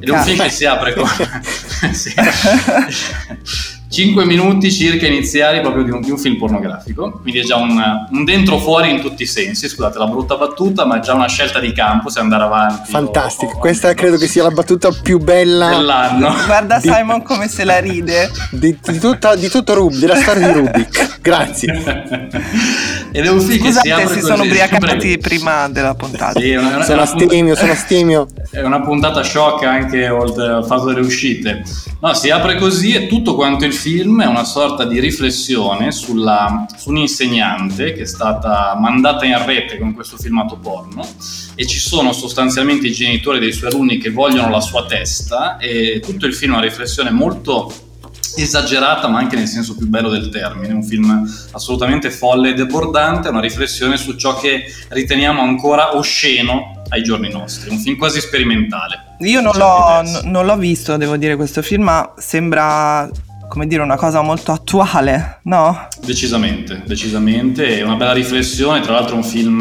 Ed 0.00 0.08
è 0.08 0.10
un 0.10 0.22
film 0.24 0.42
che 0.42 0.50
si 0.50 0.64
apre 0.64 0.94
con, 0.94 1.06
sì. 1.94 2.12
5 3.92 4.24
minuti 4.24 4.72
circa 4.72 5.06
iniziali 5.06 5.60
proprio 5.60 5.84
di 5.84 5.90
un, 5.90 6.00
di 6.00 6.10
un, 6.10 6.16
film 6.16 6.38
pornografico, 6.38 7.18
quindi 7.20 7.40
è 7.40 7.42
già 7.42 7.56
un, 7.56 7.78
un, 8.10 8.24
dentro 8.24 8.58
fuori 8.58 8.90
in 8.90 9.02
tutti 9.02 9.24
i 9.24 9.26
sensi, 9.26 9.68
scusate 9.68 9.98
la 9.98 10.06
brutta 10.06 10.36
battuta, 10.36 10.86
ma 10.86 10.96
è 10.96 11.00
già 11.00 11.12
una 11.12 11.28
scelta 11.28 11.58
di 11.58 11.72
campo 11.72 12.08
se 12.08 12.18
andare 12.18 12.44
avanti. 12.44 12.90
Fantastico, 12.90 13.52
o, 13.52 13.56
o, 13.56 13.58
questa 13.58 13.92
credo 13.92 14.16
che 14.16 14.28
sia 14.28 14.44
la 14.44 14.50
battuta 14.50 14.88
più 15.02 15.18
bella 15.18 15.68
dell'anno. 15.68 16.34
Guarda 16.46 16.78
di, 16.78 16.90
Simon 16.90 17.22
come 17.22 17.48
se 17.48 17.64
la 17.64 17.80
ride. 17.80 18.30
Di, 18.50 18.78
di, 18.82 18.98
tutta, 18.98 19.34
di 19.34 19.50
tutto 19.50 19.74
Rubik, 19.74 19.98
della 19.98 20.16
storia 20.16 20.46
di 20.46 20.52
Rubik, 20.54 21.18
grazie. 21.20 22.30
Ed 23.12 23.26
è 23.26 23.28
un 23.28 23.40
film 23.40 23.62
Scusate, 23.62 23.88
che 23.88 23.94
si 23.94 24.02
apre 24.02 24.14
si 24.14 24.20
sono 24.24 24.42
ubriacati 24.44 25.18
prima 25.18 25.68
della 25.68 25.94
puntata. 25.94 26.40
Sì, 26.40 26.54
una, 26.54 26.76
una, 26.76 26.82
sono 26.82 27.02
astemio, 27.02 27.54
sono 27.54 27.72
astemio. 27.72 28.26
È 28.50 28.62
una 28.62 28.80
puntata 28.80 29.22
shock 29.22 29.64
anche 29.64 30.08
oltre 30.08 30.46
al 30.46 30.64
fatto 30.64 30.86
delle 30.86 31.00
uscite. 31.00 31.62
No, 32.02 32.14
si 32.14 32.30
apre 32.30 32.56
così 32.56 32.94
e 32.94 33.06
tutto 33.06 33.36
quanto 33.36 33.64
il 33.64 33.72
film 33.72 34.22
è 34.22 34.26
una 34.26 34.42
sorta 34.42 34.84
di 34.84 34.98
riflessione 34.98 35.92
sulla, 35.92 36.66
su 36.76 36.88
un'insegnante 36.90 37.92
che 37.92 38.02
è 38.02 38.06
stata 38.06 38.76
mandata 38.76 39.24
in 39.24 39.40
rete 39.46 39.78
con 39.78 39.94
questo 39.94 40.16
filmato 40.16 40.56
porno 40.56 41.06
e 41.54 41.64
ci 41.64 41.78
sono 41.78 42.12
sostanzialmente 42.12 42.88
i 42.88 42.92
genitori 42.92 43.38
dei 43.38 43.52
suoi 43.52 43.70
alunni 43.70 43.98
che 43.98 44.10
vogliono 44.10 44.50
la 44.50 44.60
sua 44.60 44.84
testa 44.84 45.58
e 45.58 46.00
tutto 46.04 46.26
il 46.26 46.34
film 46.34 46.54
è 46.54 46.56
una 46.56 46.64
riflessione 46.64 47.10
molto 47.12 47.72
esagerata 48.34 49.06
ma 49.06 49.18
anche 49.20 49.36
nel 49.36 49.46
senso 49.46 49.76
più 49.76 49.86
bello 49.86 50.08
del 50.08 50.28
termine, 50.28 50.74
un 50.74 50.82
film 50.82 51.24
assolutamente 51.52 52.10
folle 52.10 52.48
ed 52.48 52.58
abbordante, 52.58 53.28
una 53.28 53.40
riflessione 53.40 53.96
su 53.96 54.16
ciò 54.16 54.36
che 54.40 54.64
riteniamo 54.88 55.40
ancora 55.40 55.96
osceno 55.96 56.81
ai 56.92 57.02
giorni 57.02 57.30
nostri, 57.30 57.70
un 57.70 57.78
film 57.78 57.96
quasi 57.96 58.20
sperimentale. 58.20 59.16
Io 59.20 59.40
non 59.40 59.52
l'ho, 59.56 60.02
n- 60.02 60.30
non 60.30 60.44
l'ho 60.44 60.56
visto, 60.56 60.96
devo 60.96 61.16
dire, 61.16 61.36
questo 61.36 61.62
film, 61.62 61.84
ma 61.84 62.12
sembra 62.16 63.08
come 63.48 63.66
dire, 63.66 63.82
una 63.82 63.96
cosa 63.96 64.22
molto 64.22 64.52
attuale, 64.52 65.40
no? 65.44 65.88
Decisamente, 66.02 66.82
decisamente, 66.86 67.78
è 67.78 67.82
una 67.82 67.96
bella 67.96 68.12
riflessione, 68.14 68.80
tra 68.80 68.92
l'altro 68.92 69.16
un 69.16 69.24
film 69.24 69.60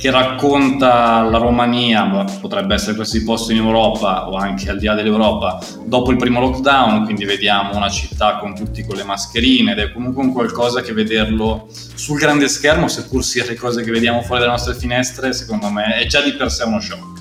che 0.00 0.10
racconta 0.10 1.20
la 1.20 1.36
Romania, 1.36 2.24
potrebbe 2.40 2.72
essere 2.72 2.94
questi 2.94 3.22
posti 3.22 3.52
in 3.52 3.58
Europa 3.58 4.30
o 4.30 4.34
anche 4.34 4.70
al 4.70 4.78
di 4.78 4.86
là 4.86 4.94
dell'Europa, 4.94 5.62
dopo 5.84 6.10
il 6.10 6.16
primo 6.16 6.40
lockdown, 6.40 7.04
quindi 7.04 7.26
vediamo 7.26 7.76
una 7.76 7.90
città 7.90 8.38
con 8.38 8.54
tutti 8.54 8.82
con 8.82 8.96
le 8.96 9.04
mascherine 9.04 9.72
ed 9.72 9.78
è 9.78 9.92
comunque 9.92 10.22
un 10.22 10.32
qualcosa 10.32 10.80
che 10.80 10.94
vederlo 10.94 11.68
sul 11.70 12.18
grande 12.18 12.48
schermo, 12.48 12.88
seppur 12.88 13.22
sia 13.22 13.44
le 13.44 13.56
cose 13.56 13.82
che 13.82 13.90
vediamo 13.90 14.22
fuori 14.22 14.40
dalle 14.40 14.52
nostre 14.52 14.74
finestre, 14.74 15.34
secondo 15.34 15.68
me 15.68 15.96
è 15.96 16.06
già 16.06 16.22
di 16.22 16.32
per 16.32 16.50
sé 16.50 16.64
uno 16.64 16.80
shock. 16.80 17.18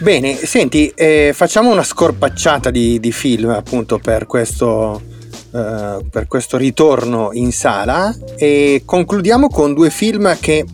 Bene, 0.00 0.34
senti, 0.34 0.92
eh, 0.96 1.30
facciamo 1.32 1.70
una 1.70 1.84
scorpacciata 1.84 2.70
di, 2.70 2.98
di 2.98 3.12
film 3.12 3.50
appunto 3.50 3.98
per 3.98 4.26
questo, 4.26 5.00
eh, 5.54 5.98
per 6.10 6.26
questo 6.26 6.56
ritorno 6.56 7.30
in 7.32 7.52
sala 7.52 8.12
e 8.36 8.82
concludiamo 8.84 9.48
con 9.48 9.72
due 9.72 9.90
film 9.90 10.36
che 10.40 10.64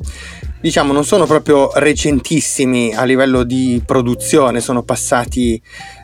diciamo 0.64 0.94
non 0.94 1.04
sono 1.04 1.26
proprio 1.26 1.72
recentissimi 1.74 2.94
a 2.94 3.04
livello 3.04 3.42
di 3.42 3.82
produzione, 3.84 4.62
sono 4.62 4.82
passati 4.82 5.60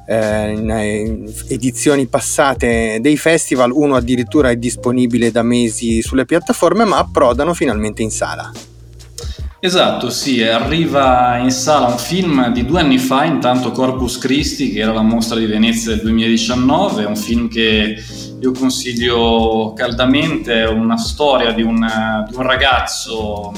eh, 0.06 0.50
in, 0.50 0.68
in 0.68 1.32
edizioni 1.48 2.06
passate 2.08 2.98
dei 3.00 3.16
festival, 3.16 3.70
uno 3.70 3.96
addirittura 3.96 4.50
è 4.50 4.56
disponibile 4.56 5.30
da 5.30 5.42
mesi 5.42 6.02
sulle 6.02 6.26
piattaforme, 6.26 6.84
ma 6.84 6.98
approdano 6.98 7.54
finalmente 7.54 8.02
in 8.02 8.10
sala. 8.10 8.52
Esatto, 9.60 10.10
sì, 10.10 10.42
arriva 10.42 11.38
in 11.38 11.50
sala 11.50 11.86
un 11.86 11.98
film 11.98 12.52
di 12.52 12.66
due 12.66 12.80
anni 12.80 12.98
fa, 12.98 13.24
intanto 13.24 13.70
Corpus 13.70 14.18
Christi, 14.18 14.72
che 14.72 14.80
era 14.80 14.92
la 14.92 15.00
mostra 15.00 15.38
di 15.38 15.46
Venezia 15.46 15.92
del 15.92 16.02
2019, 16.02 17.04
è 17.04 17.06
un 17.06 17.16
film 17.16 17.48
che 17.48 17.96
io 18.38 18.52
consiglio 18.52 19.72
caldamente, 19.74 20.64
è 20.64 20.68
una 20.68 20.98
storia 20.98 21.52
di 21.52 21.62
un, 21.62 21.78
di 22.28 22.36
un 22.36 22.42
ragazzo 22.42 23.52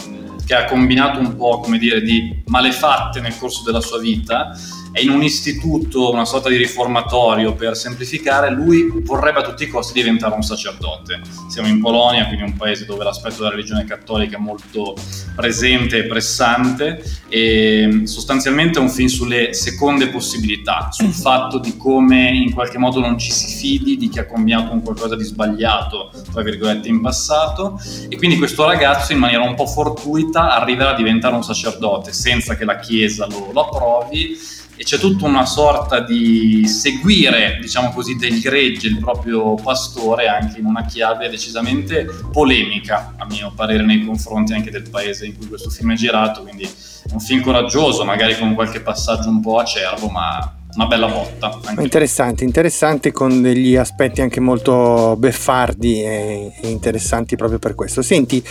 che 0.53 0.59
ha 0.59 0.65
combinato 0.67 1.19
un 1.19 1.35
po', 1.35 1.61
come 1.61 1.79
dire, 1.79 2.03
di 2.03 2.43
malefatte 2.47 3.21
nel 3.21 3.35
corso 3.38 3.62
della 3.62 3.81
sua 3.81 3.99
vita 3.99 4.55
è 4.92 5.00
in 5.00 5.11
un 5.11 5.22
istituto, 5.22 6.12
una 6.12 6.26
sorta 6.26 6.50
di 6.50 6.57
riformatorio 6.57 7.55
per 7.55 7.76
semplificare, 7.76 8.50
lui 8.50 8.92
vorrebbe 9.02 9.38
a 9.38 9.42
tutti 9.42 9.64
i 9.64 9.68
costi 9.68 9.94
diventare 9.94 10.35
un 10.35 10.42
sacerdote. 10.42 11.20
Siamo 11.48 11.68
in 11.68 11.81
Polonia, 11.81 12.26
quindi 12.26 12.44
un 12.44 12.57
paese 12.57 12.85
dove 12.85 13.02
l'aspetto 13.02 13.37
della 13.38 13.50
religione 13.50 13.85
cattolica 13.85 14.37
è 14.37 14.40
molto 14.40 14.94
presente 15.35 15.98
e 15.98 16.05
pressante 16.05 17.02
e 17.28 18.02
sostanzialmente 18.05 18.78
è 18.78 18.83
un 18.83 18.90
film 18.90 19.09
sulle 19.09 19.55
seconde 19.55 20.09
possibilità, 20.09 20.88
sul 20.90 21.07
mhm. 21.07 21.12
fatto 21.12 21.59
di 21.59 21.76
come 21.78 22.28
in 22.28 22.52
qualche 22.52 22.76
modo 22.76 23.00
non 23.00 23.18
ci 23.18 23.31
si 23.31 23.46
fidi 23.57 23.96
di 23.96 24.11
chi 24.11 24.18
ha 24.18 24.26
combinato 24.26 24.72
un 24.72 24.83
qualcosa 24.83 25.16
di 25.16 25.24
sbagliato, 25.24 26.11
tra 26.31 26.42
virgolette, 26.42 26.88
in 26.88 27.00
passato 27.00 27.81
e 28.09 28.16
quindi 28.16 28.37
questo 28.37 28.66
ragazzo 28.66 29.12
in 29.12 29.18
maniera 29.18 29.42
un 29.42 29.55
po' 29.55 29.66
fortuita 29.66 30.55
arriverà 30.55 30.90
a 30.90 30.94
diventare 30.94 31.35
un 31.35 31.42
sacerdote 31.42 32.12
senza 32.12 32.57
che 32.57 32.66
la 32.66 32.78
Chiesa 32.78 33.26
lo, 33.26 33.50
lo 33.52 33.61
approvi 33.62 34.61
e 34.83 34.85
c'è 34.85 34.99
tutta 34.99 35.27
una 35.27 35.47
sorta 35.47 36.01
di 36.01 36.66
seguire, 36.66 37.59
diciamo 37.61 37.92
così, 37.92 38.16
del 38.16 38.40
gregge 38.40 38.88
il 38.88 38.99
proprio 38.99 39.55
pastore 39.55 40.27
anche 40.27 40.59
in 40.59 40.64
una 40.64 40.85
chiave 40.85 41.29
decisamente 41.29 42.05
polemica, 42.33 43.14
a 43.16 43.25
mio 43.27 43.53
parere, 43.55 43.85
nei 43.85 44.05
confronti 44.05 44.55
anche 44.55 44.73
del 44.73 44.90
paese 44.90 45.27
in 45.27 45.37
cui 45.37 45.47
questo 45.47 45.71
film 45.71 45.92
è 45.92 45.95
girato, 45.95 46.42
quindi 46.42 46.64
è 46.64 47.12
un 47.12 47.21
film 47.21 47.42
coraggioso, 47.42 48.05
magari 48.05 48.37
con 48.37 48.55
qualche 48.55 48.81
passaggio 48.81 49.29
un 49.29 49.40
po' 49.40 49.61
acerbo, 49.61 50.09
ma 50.09 50.53
una 50.75 50.87
bella 50.87 51.07
botta. 51.07 51.61
Interessante, 51.79 52.42
interessante 52.42 53.12
con 53.12 53.40
degli 53.40 53.77
aspetti 53.77 54.21
anche 54.21 54.40
molto 54.40 55.14
beffardi 55.16 56.03
e, 56.03 56.55
interessanti 56.62 57.37
proprio 57.37 57.61
per 57.61 57.77
questo. 57.77 58.03
Senti, 58.03 58.42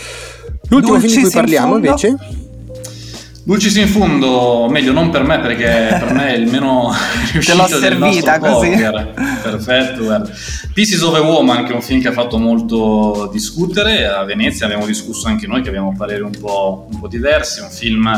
l'ultimo 0.68 0.96
Dulcis 0.96 1.12
film 1.12 1.24
di 1.26 1.30
cui 1.30 1.40
parliamo 1.40 1.74
invece 1.74 2.16
Dulcis 3.44 3.74
in 3.74 3.88
fondo, 3.88 4.68
meglio 4.70 4.92
non 4.92 5.10
per 5.10 5.24
me 5.24 5.40
perché 5.40 5.96
per 5.98 6.12
me 6.12 6.34
è 6.34 6.36
il 6.36 6.48
meno 6.48 6.92
riuscito 7.32 7.66
Te 7.66 7.72
l'ho 7.72 7.80
servita 7.80 8.38
così. 8.38 8.70
Perfetto, 8.70 10.04
guarda. 10.04 10.30
Pieces 10.72 11.02
of 11.02 11.14
a 11.16 11.20
Woman, 11.20 11.64
che 11.64 11.72
è 11.72 11.74
un 11.74 11.82
film 11.82 12.00
che 12.00 12.08
ha 12.08 12.12
fatto 12.12 12.38
molto 12.38 13.28
discutere, 13.32 14.06
a 14.06 14.22
Venezia 14.22 14.66
abbiamo 14.66 14.86
discusso 14.86 15.26
anche 15.26 15.48
noi 15.48 15.60
che 15.60 15.68
abbiamo 15.68 15.92
pareri 15.96 16.22
un 16.22 16.38
po', 16.38 16.86
un 16.92 17.00
po 17.00 17.08
diversi, 17.08 17.60
un 17.60 17.70
film 17.70 18.10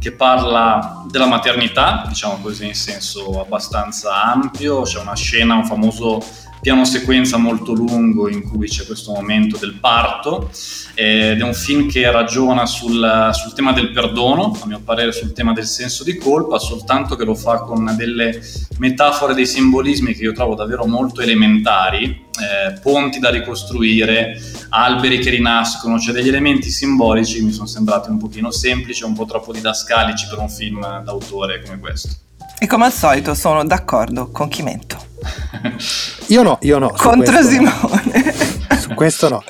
che 0.00 0.12
parla 0.12 1.04
della 1.08 1.26
maternità, 1.26 2.04
diciamo 2.08 2.38
così 2.42 2.66
in 2.66 2.74
senso 2.74 3.40
abbastanza 3.40 4.20
ampio, 4.32 4.82
c'è 4.82 4.98
una 4.98 5.14
scena, 5.14 5.54
un 5.54 5.64
famoso 5.64 6.20
piano 6.62 6.84
sequenza 6.84 7.38
molto 7.38 7.72
lungo 7.72 8.28
in 8.28 8.48
cui 8.48 8.68
c'è 8.68 8.86
questo 8.86 9.10
momento 9.10 9.56
del 9.56 9.74
parto 9.80 10.48
ed 10.94 11.40
è 11.40 11.42
un 11.42 11.54
film 11.54 11.88
che 11.88 12.08
ragiona 12.08 12.66
sul, 12.66 13.30
sul, 13.32 13.52
tema 13.52 13.72
del 13.72 13.90
perdono, 13.90 14.56
a 14.62 14.66
mio 14.66 14.78
parere 14.78 15.10
sul 15.10 15.32
tema 15.32 15.52
del 15.52 15.66
senso 15.66 16.04
di 16.04 16.16
colpa, 16.16 16.60
soltanto 16.60 17.16
che 17.16 17.24
lo 17.24 17.34
fa 17.34 17.62
con 17.62 17.92
delle 17.96 18.40
metafore, 18.78 19.34
dei 19.34 19.44
simbolismi 19.44 20.14
che 20.14 20.22
io 20.22 20.32
trovo 20.32 20.54
davvero 20.54 20.86
molto 20.86 21.20
elementari, 21.20 22.04
eh, 22.04 22.78
ponti 22.80 23.18
da 23.18 23.30
ricostruire, 23.30 24.40
alberi 24.68 25.18
che 25.18 25.30
rinascono, 25.30 25.98
cioè 25.98 26.14
degli 26.14 26.28
elementi 26.28 26.70
simbolici 26.70 27.42
mi 27.42 27.50
sono 27.50 27.66
sembrati 27.66 28.08
un 28.08 28.18
pochino 28.18 28.52
semplici, 28.52 29.02
un 29.02 29.14
po' 29.14 29.24
troppo 29.24 29.52
didascalici 29.52 30.28
per 30.28 30.38
un 30.38 30.48
film 30.48 31.02
d'autore 31.02 31.60
come 31.60 31.80
questo. 31.80 32.30
E 32.62 32.68
come 32.68 32.84
al 32.84 32.92
solito 32.92 33.34
sono 33.34 33.64
d'accordo 33.64 34.30
con 34.30 34.46
Chimento. 34.46 34.96
Io 36.28 36.44
no, 36.44 36.58
io 36.60 36.78
no. 36.78 36.94
Contro 36.96 37.42
Simone. 37.42 38.34
No. 38.70 38.76
Su 38.78 38.94
questo 38.94 39.28
no. 39.28 39.42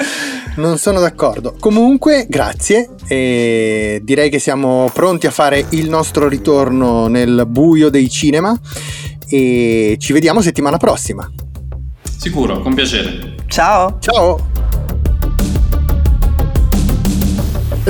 Non 0.56 0.78
sono 0.78 0.98
d'accordo. 0.98 1.54
Comunque, 1.60 2.24
grazie. 2.26 2.88
E 3.06 4.00
direi 4.02 4.30
che 4.30 4.38
siamo 4.38 4.90
pronti 4.94 5.26
a 5.26 5.30
fare 5.30 5.66
il 5.72 5.90
nostro 5.90 6.26
ritorno 6.26 7.06
nel 7.08 7.44
buio 7.46 7.90
dei 7.90 8.08
cinema. 8.08 8.58
E 9.28 9.96
ci 9.98 10.14
vediamo 10.14 10.40
settimana 10.40 10.78
prossima. 10.78 11.30
Sicuro, 12.16 12.62
con 12.62 12.72
piacere. 12.72 13.34
Ciao. 13.46 13.98
Ciao. 14.00 14.51